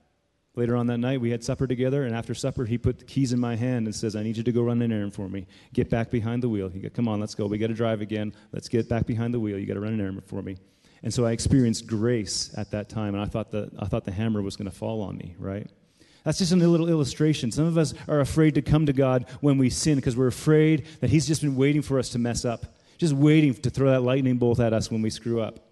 later 0.55 0.75
on 0.75 0.87
that 0.87 0.97
night, 0.97 1.21
we 1.21 1.31
had 1.31 1.43
supper 1.43 1.65
together, 1.65 2.03
and 2.03 2.15
after 2.15 2.33
supper, 2.33 2.65
he 2.65 2.77
put 2.77 2.99
the 2.99 3.05
keys 3.05 3.33
in 3.33 3.39
my 3.39 3.55
hand 3.55 3.87
and 3.87 3.95
says, 3.95 4.15
I 4.15 4.23
need 4.23 4.37
you 4.37 4.43
to 4.43 4.51
go 4.51 4.61
run 4.61 4.81
an 4.81 4.91
errand 4.91 5.13
for 5.13 5.27
me. 5.27 5.47
Get 5.73 5.89
back 5.89 6.11
behind 6.11 6.43
the 6.43 6.49
wheel. 6.49 6.69
He 6.69 6.79
goes, 6.79 6.91
Come 6.93 7.07
on, 7.07 7.19
let's 7.19 7.35
go. 7.35 7.45
We 7.47 7.57
got 7.57 7.67
to 7.67 7.73
drive 7.73 8.01
again. 8.01 8.33
Let's 8.51 8.69
get 8.69 8.87
back 8.87 9.05
behind 9.05 9.33
the 9.33 9.39
wheel. 9.39 9.57
You 9.57 9.65
got 9.65 9.75
to 9.75 9.79
run 9.79 9.93
an 9.93 10.01
errand 10.01 10.23
for 10.25 10.41
me. 10.41 10.57
And 11.03 11.13
so 11.13 11.25
I 11.25 11.31
experienced 11.31 11.87
grace 11.87 12.53
at 12.57 12.71
that 12.71 12.89
time, 12.89 13.15
and 13.15 13.23
I 13.23 13.25
thought 13.25 13.51
the, 13.51 13.71
I 13.79 13.87
thought 13.87 14.05
the 14.05 14.11
hammer 14.11 14.41
was 14.41 14.55
going 14.55 14.69
to 14.69 14.75
fall 14.75 15.01
on 15.01 15.17
me, 15.17 15.35
right? 15.39 15.67
That's 16.23 16.37
just 16.37 16.51
a 16.51 16.55
little 16.55 16.87
illustration. 16.87 17.51
Some 17.51 17.65
of 17.65 17.79
us 17.79 17.95
are 18.07 18.19
afraid 18.19 18.53
to 18.55 18.61
come 18.61 18.85
to 18.85 18.93
God 18.93 19.25
when 19.39 19.57
we 19.57 19.71
sin 19.71 19.95
because 19.95 20.15
we're 20.15 20.27
afraid 20.27 20.85
that 20.99 21.09
He's 21.09 21.25
just 21.25 21.41
been 21.41 21.55
waiting 21.55 21.81
for 21.81 21.97
us 21.97 22.09
to 22.09 22.19
mess 22.19 22.45
up, 22.45 22.77
just 22.99 23.13
waiting 23.13 23.55
to 23.55 23.71
throw 23.71 23.89
that 23.89 24.01
lightning 24.01 24.37
bolt 24.37 24.59
at 24.59 24.73
us 24.73 24.91
when 24.91 25.01
we 25.01 25.09
screw 25.09 25.41
up. 25.41 25.70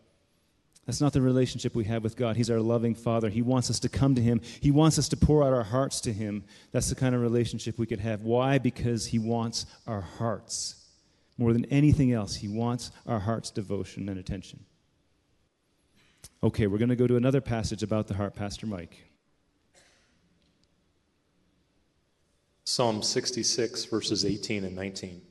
That's 0.90 1.02
not 1.02 1.14
the 1.14 1.22
relationship 1.22 1.76
we 1.76 1.84
have 1.84 2.04
with 2.04 2.18
God. 2.18 2.36
He's 2.36 2.50
our 2.50 2.60
loving 2.60 2.96
Father. 2.96 3.30
He 3.30 3.44
wants 3.44 3.70
us 3.70 3.80
to 3.82 3.90
come 3.90 4.16
to 4.16 4.24
Him, 4.24 4.42
He 4.60 4.72
wants 4.72 4.98
us 4.98 5.08
to 5.10 5.18
pour 5.18 5.44
out 5.44 5.54
our 5.54 5.62
hearts 5.62 6.02
to 6.02 6.12
Him. 6.12 6.44
That's 6.72 6.90
the 6.90 6.96
kind 6.96 7.14
of 7.14 7.22
relationship 7.22 7.78
we 7.78 7.86
could 7.86 8.00
have. 8.00 8.24
Why? 8.24 8.58
Because 8.58 9.06
He 9.06 9.20
wants 9.20 9.68
our 9.86 10.02
hearts. 10.02 10.88
More 11.38 11.54
than 11.54 11.66
anything 11.66 12.12
else, 12.12 12.34
He 12.34 12.48
wants 12.48 12.90
our 13.06 13.20
heart's 13.20 13.52
devotion 13.52 14.10
and 14.10 14.20
attention. 14.20 14.66
Okay, 16.42 16.66
we're 16.66 16.80
going 16.80 16.90
to 16.90 16.96
go 16.96 17.06
to 17.06 17.18
another 17.18 17.40
passage 17.40 17.84
about 17.84 18.08
the 18.08 18.16
heart, 18.16 18.34
Pastor 18.34 18.66
Mike. 18.66 18.98
Psalm 22.64 23.04
66, 23.04 23.86
verses 23.86 24.26
18 24.26 24.64
and 24.64 24.76
19. 24.76 25.22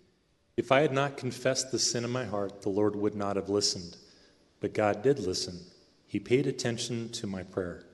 If 0.57 0.71
I 0.71 0.83
had 0.83 0.93
not 0.93 1.17
confessed 1.17 1.73
the 1.73 1.81
sin 1.81 2.05
in 2.05 2.11
my 2.11 2.27
heart, 2.27 2.63
the 2.63 2.69
Lord 2.69 2.95
would 2.95 3.17
not 3.17 3.35
have 3.35 3.49
listened. 3.49 3.97
But 4.61 4.75
God 4.75 5.03
did 5.03 5.19
listen. 5.19 5.59
He 6.07 6.19
paid 6.19 6.47
attention 6.47 7.11
to 7.11 7.27
my 7.27 7.43
prayer. 7.43 7.85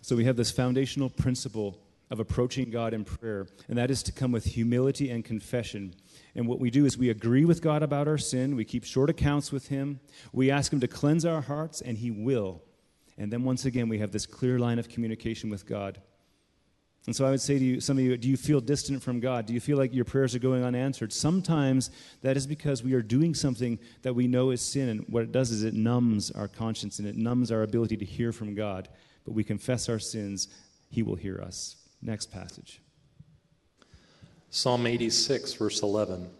So 0.00 0.16
we 0.16 0.24
have 0.24 0.36
this 0.36 0.50
foundational 0.50 1.10
principle 1.10 1.78
of 2.10 2.20
approaching 2.20 2.70
God 2.70 2.92
in 2.92 3.04
prayer, 3.04 3.46
and 3.68 3.78
that 3.78 3.90
is 3.90 4.02
to 4.04 4.12
come 4.12 4.32
with 4.32 4.44
humility 4.44 5.10
and 5.10 5.24
confession. 5.24 5.94
And 6.34 6.46
what 6.46 6.60
we 6.60 6.70
do 6.70 6.84
is 6.84 6.98
we 6.98 7.10
agree 7.10 7.44
with 7.44 7.62
God 7.62 7.82
about 7.82 8.06
our 8.06 8.18
sin, 8.18 8.56
we 8.56 8.64
keep 8.64 8.84
short 8.84 9.08
accounts 9.08 9.50
with 9.50 9.68
Him, 9.68 10.00
we 10.32 10.50
ask 10.50 10.72
Him 10.72 10.80
to 10.80 10.88
cleanse 10.88 11.24
our 11.24 11.40
hearts, 11.40 11.80
and 11.80 11.98
He 11.98 12.10
will. 12.10 12.62
And 13.16 13.32
then 13.32 13.44
once 13.44 13.64
again, 13.64 13.88
we 13.88 13.98
have 13.98 14.12
this 14.12 14.26
clear 14.26 14.58
line 14.58 14.78
of 14.78 14.88
communication 14.88 15.48
with 15.48 15.66
God. 15.66 16.00
And 17.06 17.14
so 17.14 17.26
I 17.26 17.30
would 17.30 17.40
say 17.40 17.58
to 17.58 17.64
you, 17.64 17.80
some 17.80 17.98
of 17.98 18.04
you, 18.04 18.16
do 18.16 18.30
you 18.30 18.36
feel 18.36 18.60
distant 18.60 19.02
from 19.02 19.20
God? 19.20 19.44
Do 19.44 19.52
you 19.52 19.60
feel 19.60 19.76
like 19.76 19.92
your 19.92 20.06
prayers 20.06 20.34
are 20.34 20.38
going 20.38 20.64
unanswered? 20.64 21.12
Sometimes 21.12 21.90
that 22.22 22.36
is 22.36 22.46
because 22.46 22.82
we 22.82 22.94
are 22.94 23.02
doing 23.02 23.34
something 23.34 23.78
that 24.02 24.14
we 24.14 24.26
know 24.26 24.50
is 24.50 24.62
sin. 24.62 24.88
And 24.88 25.04
what 25.08 25.22
it 25.22 25.32
does 25.32 25.50
is 25.50 25.64
it 25.64 25.74
numbs 25.74 26.30
our 26.30 26.48
conscience 26.48 26.98
and 26.98 27.06
it 27.06 27.16
numbs 27.16 27.52
our 27.52 27.62
ability 27.62 27.98
to 27.98 28.04
hear 28.06 28.32
from 28.32 28.54
God. 28.54 28.88
But 29.26 29.34
we 29.34 29.44
confess 29.44 29.88
our 29.90 29.98
sins, 29.98 30.48
He 30.88 31.02
will 31.02 31.16
hear 31.16 31.42
us. 31.42 31.76
Next 32.00 32.30
passage 32.30 32.80
Psalm 34.50 34.86
86, 34.86 35.54
verse 35.54 35.82
11. 35.82 36.30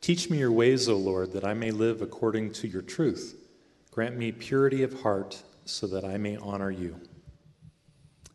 Teach 0.00 0.28
me 0.28 0.38
your 0.38 0.52
ways, 0.52 0.88
O 0.88 0.96
Lord, 0.96 1.32
that 1.32 1.44
I 1.44 1.54
may 1.54 1.70
live 1.70 2.02
according 2.02 2.52
to 2.54 2.68
your 2.68 2.82
truth. 2.82 3.36
Grant 3.90 4.16
me 4.18 4.32
purity 4.32 4.82
of 4.82 5.00
heart 5.00 5.42
so 5.64 5.86
that 5.86 6.04
I 6.04 6.18
may 6.18 6.36
honor 6.36 6.70
you. 6.70 7.00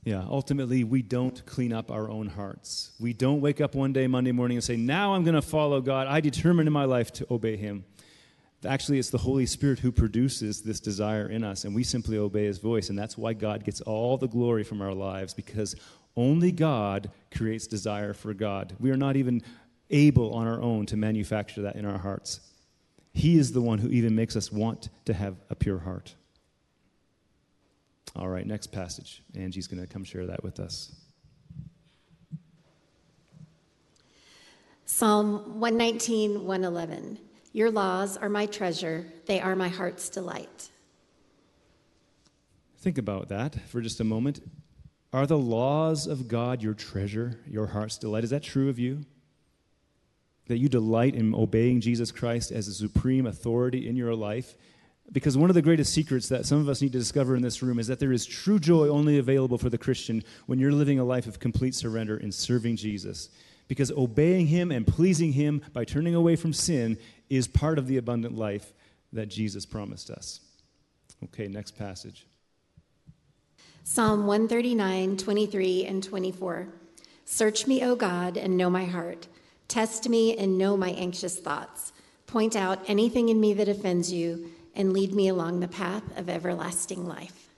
Yeah, 0.03 0.23
ultimately, 0.29 0.83
we 0.83 1.01
don't 1.01 1.45
clean 1.45 1.73
up 1.73 1.91
our 1.91 2.09
own 2.09 2.27
hearts. 2.27 2.91
We 2.99 3.11
don't 3.13 3.41
wake 3.41 3.59
up 3.59 3.75
one 3.75 3.91
day, 3.91 4.07
Monday 4.07 4.31
morning, 4.31 4.57
and 4.57 4.63
say, 4.63 4.77
Now 4.77 5.13
I'm 5.13 5.23
going 5.23 5.35
to 5.35 5.41
follow 5.41 5.81
God. 5.81 6.07
I 6.07 6.21
determined 6.21 6.67
in 6.67 6.73
my 6.73 6.85
life 6.85 7.11
to 7.13 7.27
obey 7.29 7.57
Him. 7.57 7.83
Actually, 8.65 8.99
it's 8.99 9.09
the 9.09 9.17
Holy 9.17 9.45
Spirit 9.45 9.79
who 9.79 9.91
produces 9.91 10.61
this 10.61 10.79
desire 10.79 11.27
in 11.29 11.43
us, 11.43 11.65
and 11.65 11.75
we 11.75 11.83
simply 11.83 12.17
obey 12.17 12.45
His 12.45 12.59
voice. 12.59 12.89
And 12.89 12.97
that's 12.97 13.17
why 13.17 13.33
God 13.33 13.65
gets 13.65 13.81
all 13.81 14.17
the 14.17 14.27
glory 14.27 14.63
from 14.63 14.81
our 14.81 14.93
lives, 14.93 15.33
because 15.33 15.75
only 16.15 16.51
God 16.51 17.11
creates 17.33 17.67
desire 17.67 18.13
for 18.13 18.33
God. 18.33 18.75
We 18.79 18.91
are 18.91 18.97
not 18.97 19.15
even 19.15 19.41
able 19.89 20.33
on 20.33 20.47
our 20.47 20.61
own 20.61 20.85
to 20.87 20.97
manufacture 20.97 21.61
that 21.63 21.75
in 21.75 21.85
our 21.85 21.97
hearts. 21.97 22.41
He 23.13 23.37
is 23.37 23.51
the 23.51 23.61
one 23.61 23.79
who 23.79 23.89
even 23.89 24.15
makes 24.15 24.35
us 24.35 24.51
want 24.51 24.89
to 25.05 25.13
have 25.13 25.35
a 25.49 25.55
pure 25.55 25.79
heart. 25.79 26.15
All 28.15 28.27
right, 28.27 28.45
next 28.45 28.67
passage. 28.71 29.21
Angie's 29.35 29.67
going 29.67 29.81
to 29.81 29.87
come 29.87 30.03
share 30.03 30.25
that 30.25 30.43
with 30.43 30.59
us. 30.59 30.95
Psalm 34.85 35.59
119, 35.59 36.45
111. 36.45 37.19
Your 37.53 37.71
laws 37.71 38.17
are 38.17 38.29
my 38.29 38.45
treasure, 38.45 39.05
they 39.25 39.39
are 39.39 39.55
my 39.55 39.69
heart's 39.69 40.09
delight. 40.09 40.69
Think 42.79 42.97
about 42.97 43.29
that 43.29 43.59
for 43.67 43.81
just 43.81 43.99
a 43.99 44.03
moment. 44.03 44.41
Are 45.11 45.25
the 45.25 45.37
laws 45.37 46.07
of 46.07 46.27
God 46.27 46.61
your 46.61 46.73
treasure, 46.73 47.39
your 47.47 47.67
heart's 47.67 47.97
delight? 47.97 48.23
Is 48.23 48.29
that 48.29 48.43
true 48.43 48.69
of 48.69 48.79
you? 48.79 49.01
That 50.47 50.57
you 50.57 50.69
delight 50.69 51.15
in 51.15 51.33
obeying 51.33 51.81
Jesus 51.81 52.11
Christ 52.11 52.51
as 52.51 52.67
a 52.67 52.73
supreme 52.73 53.25
authority 53.25 53.87
in 53.87 53.95
your 53.95 54.15
life 54.15 54.55
because 55.11 55.37
one 55.37 55.49
of 55.49 55.55
the 55.55 55.61
greatest 55.61 55.93
secrets 55.93 56.29
that 56.29 56.45
some 56.45 56.59
of 56.59 56.69
us 56.69 56.81
need 56.81 56.91
to 56.93 56.99
discover 56.99 57.35
in 57.35 57.41
this 57.41 57.63
room 57.63 57.79
is 57.79 57.87
that 57.87 57.99
there 57.99 58.11
is 58.11 58.25
true 58.25 58.59
joy 58.59 58.87
only 58.87 59.17
available 59.17 59.57
for 59.57 59.69
the 59.69 59.77
Christian 59.77 60.23
when 60.45 60.59
you're 60.59 60.71
living 60.71 60.99
a 60.99 61.03
life 61.03 61.27
of 61.27 61.39
complete 61.39 61.73
surrender 61.73 62.17
in 62.17 62.31
serving 62.31 62.75
Jesus. 62.75 63.29
Because 63.67 63.91
obeying 63.91 64.47
Him 64.47 64.71
and 64.71 64.85
pleasing 64.85 65.33
Him 65.33 65.61
by 65.73 65.85
turning 65.85 66.15
away 66.15 66.35
from 66.35 66.53
sin 66.53 66.97
is 67.29 67.47
part 67.47 67.77
of 67.77 67.87
the 67.87 67.97
abundant 67.97 68.35
life 68.35 68.73
that 69.13 69.27
Jesus 69.27 69.65
promised 69.65 70.09
us. 70.09 70.41
Okay, 71.23 71.47
next 71.47 71.77
passage. 71.77 72.25
Psalm 73.83 74.27
139, 74.27 75.17
23, 75.17 75.85
and 75.85 76.03
24. 76.03 76.67
Search 77.25 77.67
me, 77.67 77.83
O 77.83 77.95
God, 77.95 78.37
and 78.37 78.55
know 78.55 78.69
my 78.69 78.85
heart. 78.85 79.27
Test 79.67 80.09
me 80.09 80.35
and 80.37 80.57
know 80.57 80.77
my 80.77 80.89
anxious 80.91 81.37
thoughts. 81.37 81.91
Point 82.27 82.55
out 82.55 82.79
anything 82.87 83.29
in 83.29 83.39
me 83.39 83.53
that 83.55 83.67
offends 83.67 84.13
you 84.13 84.51
and 84.75 84.93
lead 84.93 85.13
me 85.13 85.27
along 85.27 85.59
the 85.59 85.67
path 85.67 86.03
of 86.17 86.29
everlasting 86.29 87.05
life. 87.05 87.49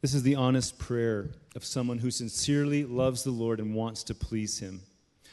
This 0.00 0.14
is 0.14 0.22
the 0.22 0.36
honest 0.36 0.78
prayer 0.78 1.30
of 1.56 1.64
someone 1.64 1.98
who 1.98 2.10
sincerely 2.10 2.84
loves 2.84 3.24
the 3.24 3.30
Lord 3.30 3.58
and 3.58 3.74
wants 3.74 4.04
to 4.04 4.14
please 4.14 4.60
him. 4.60 4.82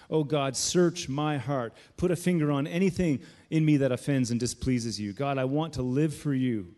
Oh 0.10 0.24
God, 0.24 0.56
search 0.56 1.08
my 1.08 1.38
heart. 1.38 1.74
Put 1.98 2.12
a 2.12 2.16
finger 2.16 2.52
on 2.52 2.68
anything 2.68 3.20
in 3.50 3.66
me 3.66 3.78
that 3.78 3.92
offends 3.92 4.32
and 4.32 4.40
displeases 4.40 5.00
you. 5.00 5.14
God, 5.14 5.38
I 5.38 5.46
want 5.46 5.74
to 5.74 5.82
live 5.82 6.14
for 6.14 6.34
you. 6.34 6.74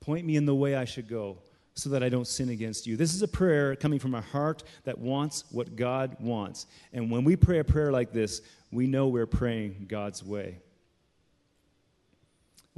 Point 0.00 0.26
me 0.26 0.36
in 0.36 0.46
the 0.46 0.54
way 0.54 0.74
I 0.74 0.84
should 0.84 1.08
go 1.08 1.38
so 1.74 1.90
that 1.90 2.02
I 2.02 2.08
don't 2.08 2.26
sin 2.26 2.48
against 2.48 2.86
you. 2.86 2.96
This 2.96 3.14
is 3.14 3.22
a 3.22 3.28
prayer 3.28 3.76
coming 3.76 4.00
from 4.00 4.14
a 4.14 4.20
heart 4.20 4.64
that 4.84 4.98
wants 4.98 5.44
what 5.50 5.76
God 5.76 6.16
wants. 6.18 6.66
And 6.92 7.08
when 7.10 7.22
we 7.22 7.36
pray 7.36 7.60
a 7.60 7.64
prayer 7.64 7.92
like 7.92 8.12
this, 8.12 8.42
we 8.72 8.88
know 8.88 9.08
we're 9.08 9.26
praying 9.26 9.86
God's 9.88 10.24
way. 10.24 10.58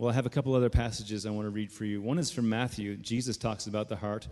Well, 0.01 0.09
I 0.09 0.15
have 0.15 0.25
a 0.25 0.31
couple 0.31 0.55
other 0.55 0.71
passages 0.71 1.27
I 1.27 1.31
want 1.31 1.45
to 1.45 1.51
read 1.51 1.71
for 1.71 1.85
you. 1.85 2.01
One 2.01 2.19
is 2.19 2.31
from 2.31 2.49
Matthew. 2.49 2.97
Jesus 2.97 3.37
talks 3.37 3.67
about 3.67 3.91
the 3.91 3.97
heart. 3.97 4.29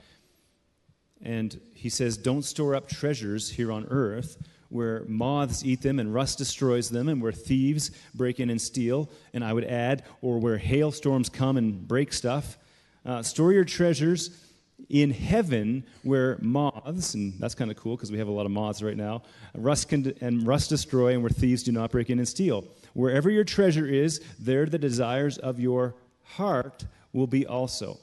And 1.20 1.60
he 1.74 1.90
says, 1.90 2.16
Don't 2.16 2.40
store 2.40 2.74
up 2.74 2.88
treasures 2.88 3.50
here 3.50 3.70
on 3.70 3.86
earth 3.90 4.38
where 4.70 5.04
moths 5.08 5.62
eat 5.66 5.82
them 5.82 5.98
and 5.98 6.14
rust 6.14 6.38
destroys 6.38 6.88
them, 6.88 7.06
and 7.10 7.20
where 7.20 7.32
thieves 7.32 7.90
break 8.14 8.40
in 8.40 8.48
and 8.48 8.58
steal. 8.58 9.10
And 9.34 9.44
I 9.44 9.52
would 9.52 9.64
add, 9.64 10.04
or 10.22 10.38
where 10.38 10.56
hailstorms 10.56 11.28
come 11.28 11.58
and 11.58 11.86
break 11.86 12.14
stuff. 12.14 12.56
Uh, 13.04 13.22
store 13.22 13.52
your 13.52 13.66
treasures 13.66 14.42
in 14.88 15.10
heaven 15.10 15.84
where 16.02 16.38
moths, 16.40 17.12
and 17.12 17.38
that's 17.38 17.54
kind 17.54 17.70
of 17.70 17.76
cool 17.76 17.94
because 17.94 18.10
we 18.10 18.16
have 18.16 18.28
a 18.28 18.32
lot 18.32 18.46
of 18.46 18.52
moths 18.52 18.80
right 18.80 18.96
now, 18.96 19.20
rust 19.54 19.90
can, 19.90 20.14
and 20.22 20.46
rust 20.46 20.70
destroy, 20.70 21.12
and 21.12 21.22
where 21.22 21.28
thieves 21.28 21.62
do 21.62 21.72
not 21.72 21.90
break 21.90 22.08
in 22.08 22.18
and 22.18 22.26
steal. 22.26 22.64
Wherever 22.98 23.30
your 23.30 23.44
treasure 23.44 23.86
is, 23.86 24.20
there 24.40 24.66
the 24.66 24.76
desires 24.76 25.38
of 25.38 25.60
your 25.60 25.94
heart 26.24 26.84
will 27.12 27.28
be 27.28 27.46
also. 27.46 27.96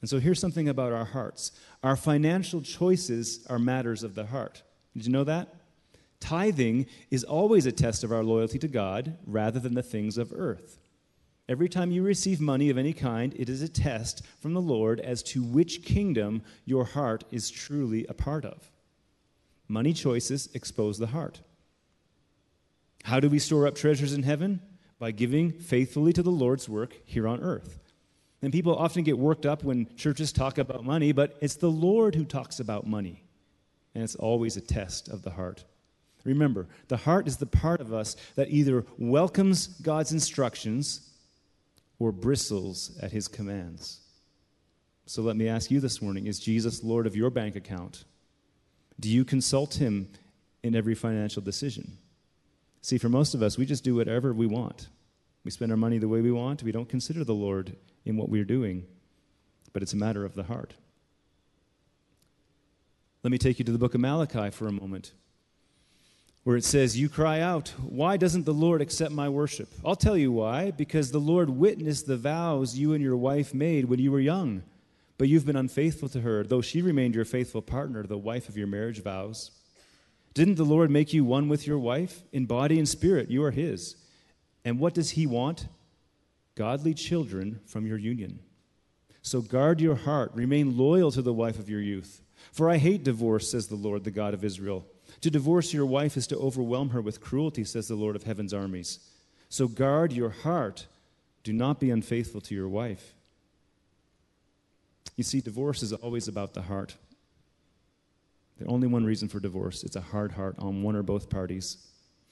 And 0.00 0.08
so 0.08 0.18
here's 0.18 0.40
something 0.40 0.70
about 0.70 0.90
our 0.90 1.04
hearts 1.04 1.52
our 1.82 1.96
financial 1.96 2.62
choices 2.62 3.46
are 3.50 3.58
matters 3.58 4.02
of 4.02 4.14
the 4.14 4.24
heart. 4.24 4.62
Did 4.96 5.04
you 5.04 5.12
know 5.12 5.24
that? 5.24 5.54
Tithing 6.18 6.86
is 7.10 7.24
always 7.24 7.66
a 7.66 7.72
test 7.72 8.04
of 8.04 8.10
our 8.10 8.24
loyalty 8.24 8.58
to 8.60 8.68
God 8.68 9.18
rather 9.26 9.60
than 9.60 9.74
the 9.74 9.82
things 9.82 10.16
of 10.16 10.32
earth. 10.34 10.78
Every 11.46 11.68
time 11.68 11.90
you 11.90 12.02
receive 12.02 12.40
money 12.40 12.70
of 12.70 12.78
any 12.78 12.94
kind, 12.94 13.34
it 13.36 13.50
is 13.50 13.60
a 13.60 13.68
test 13.68 14.24
from 14.40 14.54
the 14.54 14.62
Lord 14.62 14.98
as 15.00 15.22
to 15.24 15.42
which 15.42 15.82
kingdom 15.82 16.40
your 16.64 16.86
heart 16.86 17.24
is 17.30 17.50
truly 17.50 18.06
a 18.06 18.14
part 18.14 18.46
of. 18.46 18.70
Money 19.68 19.92
choices 19.92 20.48
expose 20.54 20.98
the 20.98 21.08
heart. 21.08 21.42
How 23.02 23.20
do 23.20 23.28
we 23.28 23.38
store 23.38 23.66
up 23.66 23.74
treasures 23.74 24.12
in 24.12 24.22
heaven? 24.22 24.60
By 24.98 25.10
giving 25.10 25.52
faithfully 25.52 26.12
to 26.12 26.22
the 26.22 26.30
Lord's 26.30 26.68
work 26.68 26.96
here 27.04 27.26
on 27.26 27.40
earth. 27.40 27.80
And 28.40 28.52
people 28.52 28.74
often 28.74 29.04
get 29.04 29.18
worked 29.18 29.46
up 29.46 29.62
when 29.62 29.94
churches 29.96 30.32
talk 30.32 30.58
about 30.58 30.84
money, 30.84 31.12
but 31.12 31.36
it's 31.40 31.56
the 31.56 31.70
Lord 31.70 32.14
who 32.14 32.24
talks 32.24 32.60
about 32.60 32.86
money. 32.86 33.24
And 33.94 34.02
it's 34.02 34.14
always 34.16 34.56
a 34.56 34.60
test 34.60 35.08
of 35.08 35.22
the 35.22 35.30
heart. 35.30 35.64
Remember, 36.24 36.68
the 36.88 36.96
heart 36.96 37.26
is 37.26 37.36
the 37.36 37.46
part 37.46 37.80
of 37.80 37.92
us 37.92 38.16
that 38.36 38.50
either 38.50 38.84
welcomes 38.98 39.66
God's 39.66 40.12
instructions 40.12 41.10
or 41.98 42.12
bristles 42.12 42.96
at 43.00 43.12
his 43.12 43.28
commands. 43.28 44.00
So 45.06 45.22
let 45.22 45.36
me 45.36 45.48
ask 45.48 45.70
you 45.70 45.80
this 45.80 46.00
morning 46.00 46.26
is 46.26 46.38
Jesus 46.38 46.82
Lord 46.82 47.06
of 47.06 47.16
your 47.16 47.30
bank 47.30 47.56
account? 47.56 48.04
Do 49.00 49.08
you 49.08 49.24
consult 49.24 49.74
him 49.74 50.08
in 50.62 50.76
every 50.76 50.94
financial 50.94 51.42
decision? 51.42 51.98
See, 52.82 52.98
for 52.98 53.08
most 53.08 53.34
of 53.34 53.42
us, 53.42 53.56
we 53.56 53.64
just 53.64 53.84
do 53.84 53.94
whatever 53.94 54.32
we 54.32 54.46
want. 54.46 54.88
We 55.44 55.52
spend 55.52 55.70
our 55.70 55.78
money 55.78 55.98
the 55.98 56.08
way 56.08 56.20
we 56.20 56.32
want. 56.32 56.64
We 56.64 56.72
don't 56.72 56.88
consider 56.88 57.22
the 57.24 57.34
Lord 57.34 57.76
in 58.04 58.16
what 58.16 58.28
we're 58.28 58.44
doing, 58.44 58.86
but 59.72 59.82
it's 59.82 59.92
a 59.92 59.96
matter 59.96 60.24
of 60.24 60.34
the 60.34 60.42
heart. 60.42 60.74
Let 63.22 63.30
me 63.30 63.38
take 63.38 63.60
you 63.60 63.64
to 63.64 63.72
the 63.72 63.78
book 63.78 63.94
of 63.94 64.00
Malachi 64.00 64.50
for 64.50 64.66
a 64.66 64.72
moment, 64.72 65.12
where 66.42 66.56
it 66.56 66.64
says, 66.64 66.98
You 66.98 67.08
cry 67.08 67.38
out, 67.38 67.68
Why 67.88 68.16
doesn't 68.16 68.46
the 68.46 68.54
Lord 68.54 68.82
accept 68.82 69.12
my 69.12 69.28
worship? 69.28 69.68
I'll 69.84 69.94
tell 69.94 70.16
you 70.16 70.32
why. 70.32 70.72
Because 70.72 71.12
the 71.12 71.20
Lord 71.20 71.50
witnessed 71.50 72.08
the 72.08 72.16
vows 72.16 72.76
you 72.76 72.94
and 72.94 73.02
your 73.02 73.16
wife 73.16 73.54
made 73.54 73.84
when 73.84 74.00
you 74.00 74.10
were 74.10 74.20
young, 74.20 74.64
but 75.18 75.28
you've 75.28 75.46
been 75.46 75.54
unfaithful 75.54 76.08
to 76.08 76.20
her, 76.22 76.42
though 76.42 76.62
she 76.62 76.82
remained 76.82 77.14
your 77.14 77.24
faithful 77.24 77.62
partner, 77.62 78.02
the 78.02 78.18
wife 78.18 78.48
of 78.48 78.56
your 78.56 78.66
marriage 78.66 79.00
vows. 79.04 79.52
Didn't 80.34 80.54
the 80.54 80.64
Lord 80.64 80.90
make 80.90 81.12
you 81.12 81.24
one 81.24 81.48
with 81.48 81.66
your 81.66 81.78
wife? 81.78 82.22
In 82.32 82.46
body 82.46 82.78
and 82.78 82.88
spirit, 82.88 83.30
you 83.30 83.44
are 83.44 83.50
His. 83.50 83.96
And 84.64 84.78
what 84.78 84.94
does 84.94 85.10
He 85.10 85.26
want? 85.26 85.66
Godly 86.54 86.94
children 86.94 87.60
from 87.66 87.86
your 87.86 87.98
union. 87.98 88.38
So 89.22 89.40
guard 89.40 89.80
your 89.80 89.94
heart, 89.94 90.32
remain 90.34 90.76
loyal 90.76 91.12
to 91.12 91.22
the 91.22 91.32
wife 91.32 91.58
of 91.58 91.68
your 91.68 91.80
youth. 91.80 92.22
For 92.50 92.68
I 92.68 92.76
hate 92.78 93.04
divorce, 93.04 93.50
says 93.50 93.68
the 93.68 93.76
Lord, 93.76 94.04
the 94.04 94.10
God 94.10 94.34
of 94.34 94.44
Israel. 94.44 94.84
To 95.20 95.30
divorce 95.30 95.72
your 95.72 95.86
wife 95.86 96.16
is 96.16 96.26
to 96.28 96.36
overwhelm 96.36 96.90
her 96.90 97.00
with 97.00 97.20
cruelty, 97.20 97.64
says 97.64 97.88
the 97.88 97.94
Lord 97.94 98.16
of 98.16 98.24
heaven's 98.24 98.52
armies. 98.52 98.98
So 99.48 99.68
guard 99.68 100.12
your 100.12 100.30
heart. 100.30 100.86
Do 101.44 101.52
not 101.52 101.78
be 101.78 101.90
unfaithful 101.90 102.40
to 102.42 102.54
your 102.54 102.68
wife. 102.68 103.14
You 105.16 105.24
see, 105.24 105.40
divorce 105.40 105.82
is 105.82 105.92
always 105.92 106.26
about 106.26 106.54
the 106.54 106.62
heart. 106.62 106.96
Only 108.66 108.86
one 108.86 109.04
reason 109.04 109.28
for 109.28 109.40
divorce 109.40 109.84
it's 109.84 109.96
a 109.96 110.00
hard 110.00 110.32
heart 110.32 110.56
on 110.58 110.82
one 110.82 110.96
or 110.96 111.02
both 111.02 111.30
parties. 111.30 111.78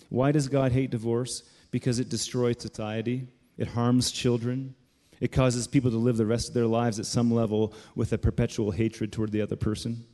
Why 0.09 0.33
does 0.33 0.49
God 0.49 0.73
hate 0.73 0.91
divorce? 0.91 1.43
Because 1.71 2.01
it 2.01 2.09
destroys 2.09 2.61
society, 2.61 3.29
it 3.57 3.69
harms 3.69 4.11
children, 4.11 4.75
it 5.21 5.33
causes 5.33 5.69
people 5.69 5.91
to 5.91 5.99
live 5.99 6.17
the 6.17 6.27
rest 6.27 6.49
of 6.49 6.55
their 6.55 6.67
lives 6.67 6.99
at 6.99 7.07
some 7.07 7.33
level 7.33 7.75
with 7.95 8.13
a 8.13 8.19
perpetual 8.19 8.71
hatred 8.71 9.13
toward 9.13 9.31
the 9.31 9.43
other 9.43 9.57
person. 9.57 10.05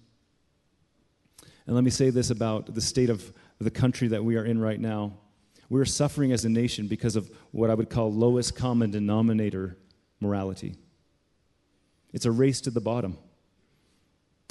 And 1.66 1.74
let 1.74 1.84
me 1.84 1.90
say 1.90 2.10
this 2.10 2.30
about 2.30 2.74
the 2.74 2.80
state 2.80 3.10
of 3.10 3.32
the 3.58 3.70
country 3.70 4.08
that 4.08 4.24
we 4.24 4.36
are 4.36 4.44
in 4.44 4.60
right 4.60 4.78
now. 4.78 5.14
We're 5.68 5.84
suffering 5.84 6.32
as 6.32 6.44
a 6.44 6.48
nation 6.48 6.86
because 6.86 7.16
of 7.16 7.30
what 7.50 7.70
I 7.70 7.74
would 7.74 7.90
call 7.90 8.12
lowest 8.12 8.54
common 8.54 8.90
denominator 8.90 9.76
morality. 10.20 10.76
It's 12.12 12.26
a 12.26 12.30
race 12.30 12.60
to 12.62 12.70
the 12.70 12.80
bottom. 12.80 13.18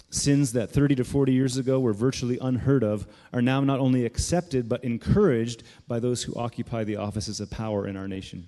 Sins 0.09 0.53
that 0.53 0.71
30 0.71 0.95
to 0.95 1.03
40 1.03 1.33
years 1.33 1.57
ago 1.57 1.79
were 1.79 1.93
virtually 1.93 2.37
unheard 2.39 2.83
of 2.83 3.05
are 3.33 3.41
now 3.41 3.61
not 3.61 3.79
only 3.79 4.05
accepted 4.05 4.69
but 4.69 4.83
encouraged 4.83 5.63
by 5.87 5.99
those 5.99 6.23
who 6.23 6.33
occupy 6.35 6.83
the 6.83 6.95
offices 6.95 7.39
of 7.39 7.49
power 7.49 7.87
in 7.87 7.97
our 7.97 8.07
nation. 8.07 8.47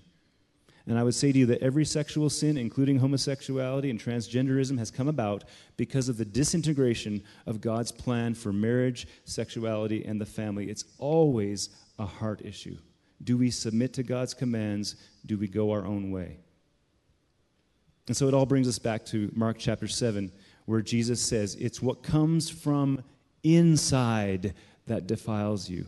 And 0.87 0.97
I 0.97 1.03
would 1.03 1.15
say 1.15 1.33
to 1.33 1.37
you 1.37 1.45
that 1.47 1.61
every 1.61 1.83
sexual 1.83 2.29
sin, 2.29 2.57
including 2.57 2.99
homosexuality 2.99 3.89
and 3.89 3.99
transgenderism, 3.99 4.77
has 4.79 4.89
come 4.89 5.09
about 5.09 5.43
because 5.75 6.07
of 6.07 6.15
the 6.15 6.23
disintegration 6.23 7.23
of 7.45 7.59
God's 7.59 7.91
plan 7.91 8.33
for 8.33 8.53
marriage, 8.53 9.05
sexuality, 9.25 10.05
and 10.05 10.21
the 10.21 10.25
family. 10.25 10.69
It's 10.69 10.85
always 10.97 11.69
a 11.99 12.05
heart 12.05 12.41
issue. 12.45 12.77
Do 13.21 13.37
we 13.37 13.51
submit 13.51 13.93
to 13.93 14.03
God's 14.03 14.33
commands? 14.33 14.95
Do 15.25 15.37
we 15.37 15.49
go 15.49 15.71
our 15.71 15.85
own 15.85 16.11
way? 16.11 16.37
And 18.07 18.15
so 18.15 18.29
it 18.29 18.33
all 18.33 18.45
brings 18.45 18.69
us 18.69 18.79
back 18.79 19.05
to 19.07 19.29
Mark 19.35 19.57
chapter 19.59 19.89
7 19.89 20.31
where 20.67 20.81
Jesus 20.81 21.19
says, 21.19 21.55
It's 21.55 21.81
what 21.81 22.03
comes 22.03 22.49
from 22.49 23.03
inside 23.41 24.53
that 24.85 25.07
defiles 25.07 25.69
you. 25.69 25.87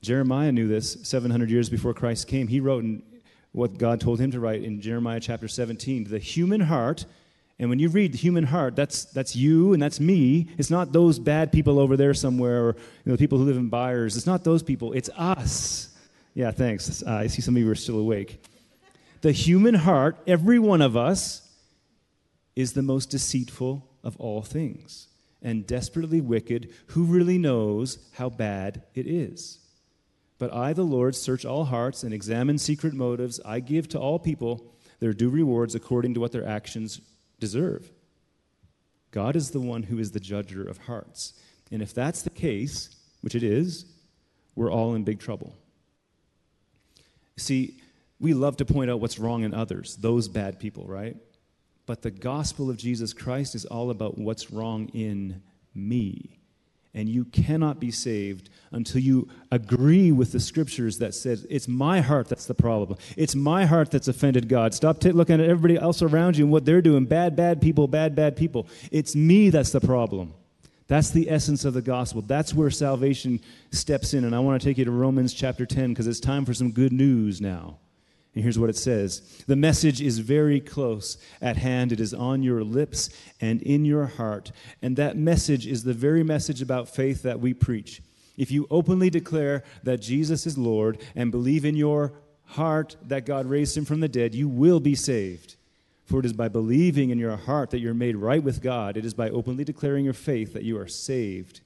Jeremiah 0.00 0.50
knew 0.50 0.66
this 0.66 0.96
700 1.02 1.50
years 1.50 1.68
before 1.68 1.92
Christ 1.92 2.26
came. 2.26 2.48
He 2.48 2.60
wrote 2.60 2.84
in 2.84 3.02
what 3.52 3.76
God 3.76 4.00
told 4.00 4.18
him 4.18 4.30
to 4.30 4.40
write 4.40 4.62
in 4.62 4.80
Jeremiah 4.80 5.20
chapter 5.20 5.46
17 5.46 6.04
the 6.04 6.18
human 6.18 6.60
heart. 6.60 7.04
And 7.58 7.68
when 7.68 7.78
you 7.78 7.88
read 7.88 8.12
the 8.12 8.18
human 8.18 8.44
heart, 8.44 8.74
that's, 8.74 9.04
that's 9.04 9.36
you 9.36 9.72
and 9.72 9.82
that's 9.82 10.00
me. 10.00 10.48
It's 10.58 10.70
not 10.70 10.92
those 10.92 11.18
bad 11.18 11.52
people 11.52 11.78
over 11.78 11.96
there 11.96 12.14
somewhere 12.14 12.64
or 12.64 12.76
you 13.04 13.12
know, 13.12 13.16
people 13.16 13.38
who 13.38 13.44
live 13.44 13.56
in 13.56 13.68
Byers. 13.68 14.16
It's 14.16 14.26
not 14.26 14.42
those 14.42 14.62
people. 14.62 14.92
It's 14.92 15.10
us. 15.10 15.94
Yeah, 16.34 16.50
thanks. 16.50 17.02
Uh, 17.02 17.12
I 17.12 17.26
see 17.26 17.42
some 17.42 17.54
of 17.56 17.62
you 17.62 17.70
are 17.70 17.76
still 17.76 17.98
awake. 17.98 18.44
The 19.20 19.32
human 19.32 19.74
heart, 19.74 20.16
every 20.26 20.58
one 20.58 20.82
of 20.82 20.96
us, 20.96 21.41
is 22.54 22.72
the 22.72 22.82
most 22.82 23.10
deceitful 23.10 23.88
of 24.04 24.16
all 24.18 24.42
things 24.42 25.08
and 25.42 25.66
desperately 25.66 26.20
wicked. 26.20 26.72
Who 26.88 27.04
really 27.04 27.38
knows 27.38 27.98
how 28.12 28.30
bad 28.30 28.82
it 28.94 29.06
is? 29.06 29.58
But 30.38 30.52
I, 30.52 30.72
the 30.72 30.82
Lord, 30.82 31.14
search 31.14 31.44
all 31.44 31.64
hearts 31.64 32.02
and 32.02 32.12
examine 32.12 32.58
secret 32.58 32.94
motives. 32.94 33.40
I 33.44 33.60
give 33.60 33.88
to 33.90 34.00
all 34.00 34.18
people 34.18 34.74
their 34.98 35.12
due 35.12 35.30
rewards 35.30 35.74
according 35.74 36.14
to 36.14 36.20
what 36.20 36.32
their 36.32 36.46
actions 36.46 37.00
deserve. 37.38 37.90
God 39.10 39.36
is 39.36 39.50
the 39.50 39.60
one 39.60 39.84
who 39.84 39.98
is 39.98 40.12
the 40.12 40.20
judger 40.20 40.66
of 40.66 40.78
hearts. 40.78 41.34
And 41.70 41.82
if 41.82 41.94
that's 41.94 42.22
the 42.22 42.30
case, 42.30 42.94
which 43.20 43.34
it 43.34 43.42
is, 43.42 43.84
we're 44.54 44.70
all 44.70 44.94
in 44.94 45.04
big 45.04 45.20
trouble. 45.20 45.54
See, 47.36 47.80
we 48.20 48.34
love 48.34 48.56
to 48.58 48.64
point 48.64 48.90
out 48.90 49.00
what's 49.00 49.18
wrong 49.18 49.42
in 49.42 49.54
others, 49.54 49.96
those 49.96 50.28
bad 50.28 50.58
people, 50.60 50.86
right? 50.86 51.16
But 51.86 52.02
the 52.02 52.10
gospel 52.10 52.70
of 52.70 52.76
Jesus 52.76 53.12
Christ 53.12 53.54
is 53.54 53.64
all 53.64 53.90
about 53.90 54.18
what's 54.18 54.50
wrong 54.50 54.88
in 54.90 55.42
me. 55.74 56.38
And 56.94 57.08
you 57.08 57.24
cannot 57.24 57.80
be 57.80 57.90
saved 57.90 58.50
until 58.70 59.00
you 59.00 59.26
agree 59.50 60.12
with 60.12 60.32
the 60.32 60.40
scriptures 60.40 60.98
that 60.98 61.14
says 61.14 61.46
it's 61.48 61.66
my 61.66 62.02
heart 62.02 62.28
that's 62.28 62.44
the 62.44 62.54
problem. 62.54 62.98
It's 63.16 63.34
my 63.34 63.64
heart 63.64 63.90
that's 63.90 64.08
offended 64.08 64.46
God. 64.46 64.74
Stop 64.74 65.00
t- 65.00 65.10
looking 65.10 65.40
at 65.40 65.48
everybody 65.48 65.78
else 65.78 66.02
around 66.02 66.36
you 66.36 66.44
and 66.44 66.52
what 66.52 66.66
they're 66.66 66.82
doing. 66.82 67.06
Bad, 67.06 67.34
bad 67.34 67.62
people, 67.62 67.88
bad, 67.88 68.14
bad 68.14 68.36
people. 68.36 68.68
It's 68.90 69.16
me 69.16 69.48
that's 69.48 69.70
the 69.70 69.80
problem. 69.80 70.34
That's 70.86 71.08
the 71.08 71.30
essence 71.30 71.64
of 71.64 71.72
the 71.72 71.80
gospel. 71.80 72.20
That's 72.20 72.52
where 72.52 72.70
salvation 72.70 73.40
steps 73.70 74.12
in. 74.12 74.24
And 74.24 74.34
I 74.34 74.40
want 74.40 74.60
to 74.60 74.68
take 74.68 74.76
you 74.76 74.84
to 74.84 74.90
Romans 74.90 75.32
chapter 75.32 75.64
10 75.64 75.90
because 75.90 76.06
it's 76.06 76.20
time 76.20 76.44
for 76.44 76.52
some 76.52 76.72
good 76.72 76.92
news 76.92 77.40
now. 77.40 77.78
And 78.34 78.42
here's 78.42 78.58
what 78.58 78.70
it 78.70 78.76
says 78.76 79.44
The 79.46 79.56
message 79.56 80.00
is 80.00 80.18
very 80.18 80.60
close 80.60 81.18
at 81.40 81.56
hand. 81.56 81.92
It 81.92 82.00
is 82.00 82.14
on 82.14 82.42
your 82.42 82.64
lips 82.64 83.10
and 83.40 83.62
in 83.62 83.84
your 83.84 84.06
heart. 84.06 84.52
And 84.80 84.96
that 84.96 85.16
message 85.16 85.66
is 85.66 85.84
the 85.84 85.92
very 85.92 86.22
message 86.22 86.62
about 86.62 86.88
faith 86.88 87.22
that 87.22 87.40
we 87.40 87.54
preach. 87.54 88.02
If 88.36 88.50
you 88.50 88.66
openly 88.70 89.10
declare 89.10 89.62
that 89.82 90.00
Jesus 90.00 90.46
is 90.46 90.56
Lord 90.56 90.98
and 91.14 91.30
believe 91.30 91.64
in 91.64 91.76
your 91.76 92.14
heart 92.44 92.96
that 93.06 93.26
God 93.26 93.46
raised 93.46 93.76
him 93.76 93.84
from 93.84 94.00
the 94.00 94.08
dead, 94.08 94.34
you 94.34 94.48
will 94.48 94.80
be 94.80 94.94
saved. 94.94 95.56
For 96.06 96.20
it 96.20 96.26
is 96.26 96.32
by 96.32 96.48
believing 96.48 97.10
in 97.10 97.18
your 97.18 97.36
heart 97.36 97.70
that 97.70 97.78
you're 97.78 97.94
made 97.94 98.16
right 98.16 98.42
with 98.42 98.62
God, 98.62 98.96
it 98.96 99.04
is 99.04 99.14
by 99.14 99.30
openly 99.30 99.64
declaring 99.64 100.04
your 100.04 100.14
faith 100.14 100.52
that 100.52 100.64
you 100.64 100.78
are 100.78 100.88
saved. 100.88 101.60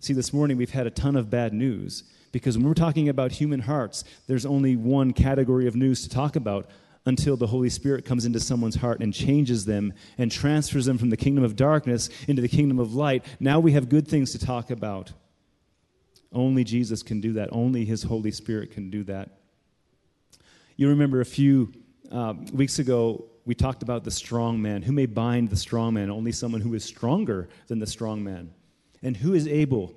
See, 0.00 0.12
this 0.12 0.32
morning 0.32 0.56
we've 0.56 0.70
had 0.70 0.86
a 0.86 0.90
ton 0.90 1.16
of 1.16 1.30
bad 1.30 1.52
news. 1.52 2.04
Because 2.36 2.58
when 2.58 2.66
we're 2.66 2.74
talking 2.74 3.08
about 3.08 3.32
human 3.32 3.60
hearts, 3.60 4.04
there's 4.26 4.44
only 4.44 4.76
one 4.76 5.14
category 5.14 5.66
of 5.66 5.74
news 5.74 6.02
to 6.02 6.10
talk 6.10 6.36
about 6.36 6.68
until 7.06 7.34
the 7.34 7.46
Holy 7.46 7.70
Spirit 7.70 8.04
comes 8.04 8.26
into 8.26 8.38
someone's 8.38 8.74
heart 8.74 9.00
and 9.00 9.14
changes 9.14 9.64
them 9.64 9.94
and 10.18 10.30
transfers 10.30 10.84
them 10.84 10.98
from 10.98 11.08
the 11.08 11.16
kingdom 11.16 11.42
of 11.42 11.56
darkness 11.56 12.10
into 12.28 12.42
the 12.42 12.48
kingdom 12.48 12.78
of 12.78 12.92
light. 12.92 13.24
Now 13.40 13.58
we 13.58 13.72
have 13.72 13.88
good 13.88 14.06
things 14.06 14.32
to 14.32 14.38
talk 14.38 14.70
about. 14.70 15.12
Only 16.30 16.62
Jesus 16.62 17.02
can 17.02 17.22
do 17.22 17.32
that. 17.32 17.48
Only 17.52 17.86
His 17.86 18.02
Holy 18.02 18.30
Spirit 18.30 18.70
can 18.70 18.90
do 18.90 19.02
that. 19.04 19.30
You 20.76 20.90
remember 20.90 21.22
a 21.22 21.24
few 21.24 21.72
uh, 22.12 22.34
weeks 22.52 22.78
ago, 22.78 23.30
we 23.46 23.54
talked 23.54 23.82
about 23.82 24.04
the 24.04 24.10
strong 24.10 24.60
man. 24.60 24.82
Who 24.82 24.92
may 24.92 25.06
bind 25.06 25.48
the 25.48 25.56
strong 25.56 25.94
man? 25.94 26.10
Only 26.10 26.32
someone 26.32 26.60
who 26.60 26.74
is 26.74 26.84
stronger 26.84 27.48
than 27.68 27.78
the 27.78 27.86
strong 27.86 28.22
man. 28.22 28.52
And 29.02 29.16
who 29.16 29.32
is 29.32 29.48
able 29.48 29.94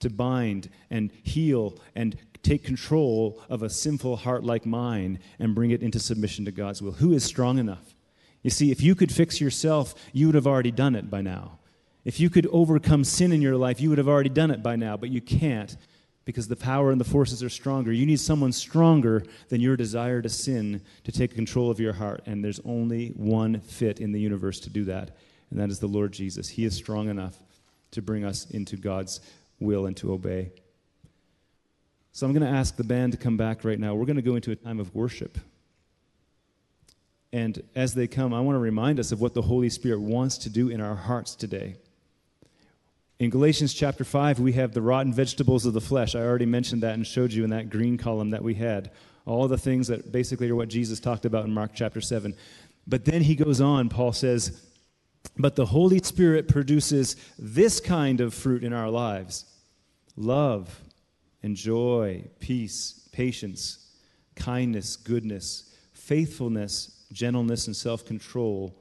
to 0.00 0.10
bind 0.10 0.68
and 0.90 1.10
heal 1.22 1.78
and 1.94 2.16
take 2.42 2.62
control 2.62 3.40
of 3.48 3.62
a 3.62 3.70
sinful 3.70 4.16
heart 4.16 4.44
like 4.44 4.66
mine 4.66 5.18
and 5.38 5.54
bring 5.54 5.70
it 5.70 5.82
into 5.82 5.98
submission 5.98 6.44
to 6.44 6.52
God's 6.52 6.82
will? 6.82 6.92
Who 6.92 7.12
is 7.12 7.24
strong 7.24 7.58
enough? 7.58 7.94
You 8.42 8.50
see, 8.50 8.70
if 8.70 8.82
you 8.82 8.94
could 8.94 9.10
fix 9.10 9.40
yourself, 9.40 9.94
you 10.12 10.26
would 10.26 10.34
have 10.34 10.46
already 10.46 10.70
done 10.70 10.94
it 10.94 11.10
by 11.10 11.22
now. 11.22 11.58
If 12.04 12.20
you 12.20 12.28
could 12.28 12.46
overcome 12.48 13.02
sin 13.02 13.32
in 13.32 13.40
your 13.40 13.56
life, 13.56 13.80
you 13.80 13.88
would 13.88 13.98
have 13.98 14.08
already 14.08 14.28
done 14.28 14.50
it 14.50 14.62
by 14.62 14.76
now, 14.76 14.96
but 14.96 15.08
you 15.08 15.22
can't 15.22 15.74
because 16.24 16.48
the 16.48 16.56
power 16.56 16.90
and 16.90 17.00
the 17.00 17.04
forces 17.04 17.42
are 17.42 17.48
stronger. 17.48 17.92
You 17.92 18.06
need 18.06 18.20
someone 18.20 18.52
stronger 18.52 19.24
than 19.48 19.60
your 19.60 19.76
desire 19.76 20.22
to 20.22 20.28
sin 20.28 20.82
to 21.04 21.12
take 21.12 21.34
control 21.34 21.70
of 21.70 21.80
your 21.80 21.92
heart, 21.92 22.22
and 22.26 22.44
there's 22.44 22.60
only 22.64 23.08
one 23.10 23.60
fit 23.60 24.00
in 24.00 24.12
the 24.12 24.20
universe 24.20 24.60
to 24.60 24.70
do 24.70 24.84
that, 24.84 25.16
and 25.50 25.60
that 25.60 25.70
is 25.70 25.80
the 25.80 25.86
Lord 25.86 26.12
Jesus. 26.12 26.48
He 26.48 26.64
is 26.64 26.74
strong 26.74 27.08
enough 27.08 27.38
to 27.92 28.02
bring 28.02 28.24
us 28.24 28.50
into 28.50 28.76
God's 28.76 29.20
will 29.60 29.86
and 29.86 29.96
to 29.98 30.12
obey. 30.12 30.52
So 32.12 32.26
I'm 32.26 32.32
going 32.32 32.46
to 32.48 32.58
ask 32.58 32.76
the 32.76 32.84
band 32.84 33.12
to 33.12 33.18
come 33.18 33.36
back 33.36 33.64
right 33.64 33.78
now. 33.78 33.94
We're 33.94 34.06
going 34.06 34.16
to 34.16 34.22
go 34.22 34.36
into 34.36 34.52
a 34.52 34.56
time 34.56 34.78
of 34.78 34.94
worship. 34.94 35.38
And 37.32 37.60
as 37.74 37.94
they 37.94 38.06
come, 38.06 38.32
I 38.32 38.40
want 38.40 38.54
to 38.54 38.60
remind 38.60 39.00
us 39.00 39.10
of 39.10 39.20
what 39.20 39.34
the 39.34 39.42
Holy 39.42 39.68
Spirit 39.68 40.00
wants 40.00 40.38
to 40.38 40.48
do 40.48 40.68
in 40.68 40.80
our 40.80 40.94
hearts 40.94 41.34
today. 41.34 41.74
In 43.18 43.30
Galatians 43.30 43.74
chapter 43.74 44.04
5, 44.04 44.38
we 44.38 44.52
have 44.52 44.72
the 44.72 44.82
rotten 44.82 45.12
vegetables 45.12 45.66
of 45.66 45.72
the 45.72 45.80
flesh. 45.80 46.14
I 46.14 46.20
already 46.20 46.46
mentioned 46.46 46.82
that 46.84 46.94
and 46.94 47.04
showed 47.04 47.32
you 47.32 47.42
in 47.42 47.50
that 47.50 47.70
green 47.70 47.98
column 47.98 48.30
that 48.30 48.44
we 48.44 48.54
had. 48.54 48.92
All 49.26 49.48
the 49.48 49.58
things 49.58 49.88
that 49.88 50.12
basically 50.12 50.48
are 50.50 50.54
what 50.54 50.68
Jesus 50.68 51.00
talked 51.00 51.24
about 51.24 51.46
in 51.46 51.52
Mark 51.52 51.72
chapter 51.74 52.00
7. 52.00 52.34
But 52.86 53.04
then 53.04 53.22
he 53.22 53.34
goes 53.34 53.60
on, 53.60 53.88
Paul 53.88 54.12
says, 54.12 54.60
But 55.36 55.56
the 55.56 55.66
Holy 55.66 55.98
Spirit 56.02 56.48
produces 56.48 57.16
this 57.38 57.80
kind 57.80 58.20
of 58.20 58.34
fruit 58.34 58.62
in 58.62 58.72
our 58.72 58.90
lives 58.90 59.44
love 60.16 60.80
and 61.42 61.56
joy, 61.56 62.24
peace, 62.38 63.08
patience, 63.12 63.90
kindness, 64.36 64.96
goodness, 64.96 65.74
faithfulness, 65.92 67.04
gentleness, 67.12 67.66
and 67.66 67.76
self 67.76 68.04
control. 68.04 68.76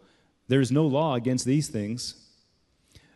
There 0.48 0.62
is 0.62 0.72
no 0.72 0.86
law 0.86 1.16
against 1.16 1.46
these 1.46 1.70
things. 1.70 2.16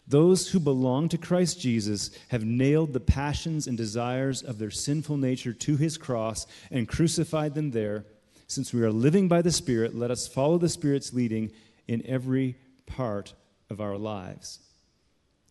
Those 0.07 0.49
who 0.49 0.59
belong 0.59 1.09
to 1.09 1.17
Christ 1.17 1.59
Jesus 1.59 2.11
have 2.29 2.45
nailed 2.45 2.93
the 2.93 3.01
passions 3.01 3.67
and 3.67 3.77
desires 3.77 4.41
of 4.41 4.57
their 4.57 4.71
sinful 4.71 5.17
nature 5.17 5.51
to 5.51 5.75
his 5.75 5.97
cross 5.97 6.47
and 6.71 6.87
crucified 6.87 7.53
them 7.53 7.71
there. 7.71 8.05
Since 8.47 8.73
we 8.73 8.81
are 8.83 8.91
living 8.91 9.27
by 9.27 9.41
the 9.41 9.51
Spirit, 9.51 9.93
let 9.93 10.09
us 10.09 10.25
follow 10.25 10.57
the 10.57 10.69
Spirit's 10.69 11.13
leading 11.13 11.51
in 11.89 12.05
every 12.05 12.55
part 12.87 13.35
of 13.69 13.79
our 13.79 13.97
lives. 13.97 14.59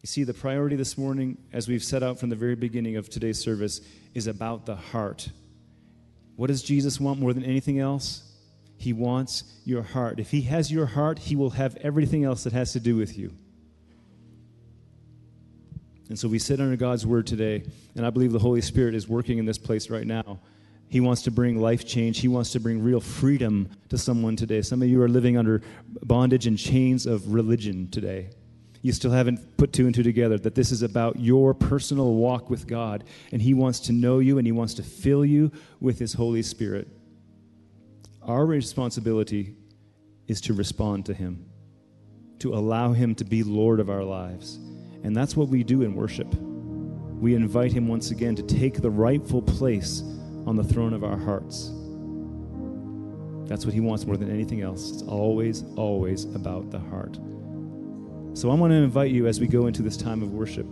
You 0.03 0.09
see, 0.09 0.25
the 0.25 0.35
priority 0.35 0.77
this 0.77 0.99
morning, 0.99 1.38
as 1.53 1.68
we've 1.68 1.85
set 1.85 2.03
out 2.03 2.18
from 2.18 2.29
the 2.29 2.37
very 2.37 2.55
beginning 2.55 2.96
of 2.96 3.09
today's 3.09 3.38
service, 3.38 3.81
is 4.14 4.27
about 4.27 4.66
the 4.66 4.77
heart. 4.77 5.29
What 6.37 6.49
does 6.49 6.62
Jesus 6.62 7.01
want 7.01 7.20
more 7.20 7.33
than 7.33 7.44
anything 7.44 7.79
else? 7.79 8.22
He 8.79 8.92
wants 8.92 9.44
your 9.64 9.83
heart. 9.83 10.20
If 10.20 10.31
He 10.31 10.42
has 10.42 10.70
your 10.70 10.87
heart, 10.87 11.18
He 11.18 11.37
will 11.37 11.51
have 11.51 11.77
everything 11.77 12.25
else 12.25 12.44
that 12.44 12.53
has 12.53 12.72
to 12.72 12.81
do 12.81 12.96
with 12.96 13.16
you. 13.16 13.33
And 16.09 16.18
so 16.18 16.29
we 16.29 16.38
sit 16.38 16.61
under 16.61 16.77
God's 16.77 17.05
word 17.05 17.27
today, 17.27 17.64
and 17.96 18.07
I 18.07 18.11
believe 18.11 18.33
the 18.33 18.38
Holy 18.38 18.61
Spirit 18.61 18.94
is 18.94 19.09
working 19.09 19.38
in 19.38 19.44
this 19.44 19.59
place 19.59 19.90
right 19.90 20.07
now. 20.07 20.38
He 20.88 21.01
wants 21.01 21.22
to 21.22 21.31
bring 21.31 21.61
life 21.61 21.87
change. 21.87 22.20
He 22.20 22.29
wants 22.29 22.53
to 22.53 22.61
bring 22.61 22.83
real 22.83 23.01
freedom 23.01 23.68
to 23.88 23.99
someone 23.99 24.37
today. 24.37 24.62
Some 24.62 24.83
of 24.83 24.88
you 24.88 25.03
are 25.03 25.09
living 25.09 25.37
under 25.37 25.62
bondage 26.03 26.46
and 26.46 26.57
chains 26.59 27.07
of 27.07 27.33
religion 27.33 27.88
today. 27.90 28.31
You 28.83 28.92
still 28.92 29.11
haven't 29.11 29.57
put 29.57 29.72
two 29.72 29.87
and 29.87 29.94
two 29.94 30.05
together 30.05 30.38
that 30.38 30.55
this 30.55 30.70
is 30.70 30.83
about 30.83 31.18
your 31.18 31.55
personal 31.55 32.14
walk 32.14 32.49
with 32.49 32.68
God, 32.68 33.03
and 33.33 33.42
He 33.42 33.53
wants 33.53 33.81
to 33.81 33.92
know 33.92 34.20
you 34.20 34.38
and 34.38 34.46
He 34.46 34.53
wants 34.53 34.75
to 34.75 34.85
fill 34.85 35.25
you 35.25 35.51
with 35.81 35.99
His 35.99 36.12
Holy 36.12 36.42
Spirit. 36.42 36.87
Our 38.22 38.46
responsibility 38.46 39.57
is 40.29 40.40
to 40.42 40.55
respond 40.55 41.07
to 41.07 41.14
Him, 41.14 41.46
to 42.38 42.55
allow 42.55 42.92
Him 42.92 43.16
to 43.16 43.25
be 43.25 43.42
Lord 43.42 43.81
of 43.81 43.90
our 43.90 44.05
lives. 44.05 44.57
And 45.03 45.16
that's 45.16 45.37
what 45.37 45.49
we 45.49 45.64
do 45.64 45.83
in 45.83 45.96
worship. 45.96 46.33
We 46.35 47.35
invite 47.35 47.72
Him 47.72 47.88
once 47.88 48.12
again 48.12 48.37
to 48.37 48.42
take 48.44 48.81
the 48.81 48.90
rightful 48.90 49.42
place 49.42 50.05
on 50.46 50.56
the 50.56 50.64
throne 50.64 50.94
of 50.94 51.04
our 51.04 51.16
hearts. 51.16 51.72
That's 53.48 53.64
what 53.64 53.74
He 53.74 53.80
wants 53.80 54.06
more 54.06 54.16
than 54.16 54.30
anything 54.30 54.62
else. 54.62 54.90
It's 54.90 55.02
always, 55.02 55.64
always 55.76 56.24
about 56.35 56.70
the 56.70 56.78
heart. 56.78 57.18
So 58.35 58.50
I 58.50 58.54
want 58.54 58.70
to 58.70 58.76
invite 58.76 59.11
you 59.11 59.26
as 59.26 59.40
we 59.40 59.46
go 59.46 59.66
into 59.66 59.82
this 59.82 59.96
time 59.96 60.22
of 60.22 60.32
worship 60.32 60.66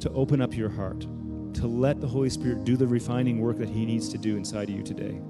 to 0.00 0.10
open 0.10 0.40
up 0.40 0.56
your 0.56 0.68
heart, 0.68 1.00
to 1.54 1.66
let 1.66 2.00
the 2.00 2.06
Holy 2.06 2.30
Spirit 2.30 2.64
do 2.64 2.76
the 2.76 2.86
refining 2.86 3.40
work 3.40 3.58
that 3.58 3.68
He 3.68 3.84
needs 3.84 4.08
to 4.08 4.18
do 4.18 4.36
inside 4.36 4.70
of 4.70 4.74
you 4.74 4.82
today. 4.82 5.20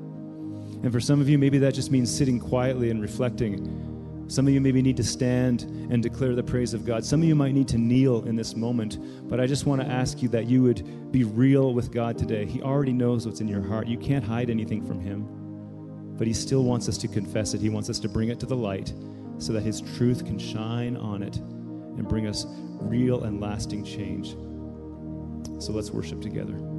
And 0.82 0.92
for 0.92 1.00
some 1.00 1.20
of 1.20 1.28
you, 1.28 1.38
maybe 1.38 1.58
that 1.58 1.74
just 1.74 1.90
means 1.90 2.14
sitting 2.14 2.40
quietly 2.40 2.90
and 2.90 3.00
reflecting 3.00 3.91
some 4.32 4.46
of 4.46 4.54
you 4.54 4.62
maybe 4.62 4.80
need 4.80 4.96
to 4.96 5.04
stand 5.04 5.64
and 5.90 6.02
declare 6.02 6.34
the 6.34 6.42
praise 6.42 6.72
of 6.72 6.86
God. 6.86 7.04
Some 7.04 7.20
of 7.20 7.28
you 7.28 7.34
might 7.34 7.52
need 7.52 7.68
to 7.68 7.76
kneel 7.76 8.24
in 8.24 8.34
this 8.34 8.56
moment, 8.56 8.96
but 9.28 9.38
I 9.38 9.46
just 9.46 9.66
want 9.66 9.82
to 9.82 9.86
ask 9.86 10.22
you 10.22 10.28
that 10.30 10.46
you 10.46 10.62
would 10.62 11.12
be 11.12 11.24
real 11.24 11.74
with 11.74 11.92
God 11.92 12.16
today. 12.16 12.46
He 12.46 12.62
already 12.62 12.94
knows 12.94 13.26
what's 13.26 13.42
in 13.42 13.48
your 13.48 13.60
heart. 13.60 13.88
You 13.88 13.98
can't 13.98 14.24
hide 14.24 14.48
anything 14.48 14.86
from 14.86 15.00
Him, 15.00 15.26
but 16.16 16.26
He 16.26 16.32
still 16.32 16.64
wants 16.64 16.88
us 16.88 16.96
to 16.98 17.08
confess 17.08 17.52
it. 17.52 17.60
He 17.60 17.68
wants 17.68 17.90
us 17.90 17.98
to 17.98 18.08
bring 18.08 18.30
it 18.30 18.40
to 18.40 18.46
the 18.46 18.56
light 18.56 18.94
so 19.36 19.52
that 19.52 19.64
His 19.64 19.82
truth 19.96 20.24
can 20.24 20.38
shine 20.38 20.96
on 20.96 21.22
it 21.22 21.36
and 21.36 22.08
bring 22.08 22.26
us 22.26 22.46
real 22.80 23.24
and 23.24 23.38
lasting 23.38 23.84
change. 23.84 24.30
So 25.62 25.72
let's 25.72 25.90
worship 25.90 26.22
together. 26.22 26.71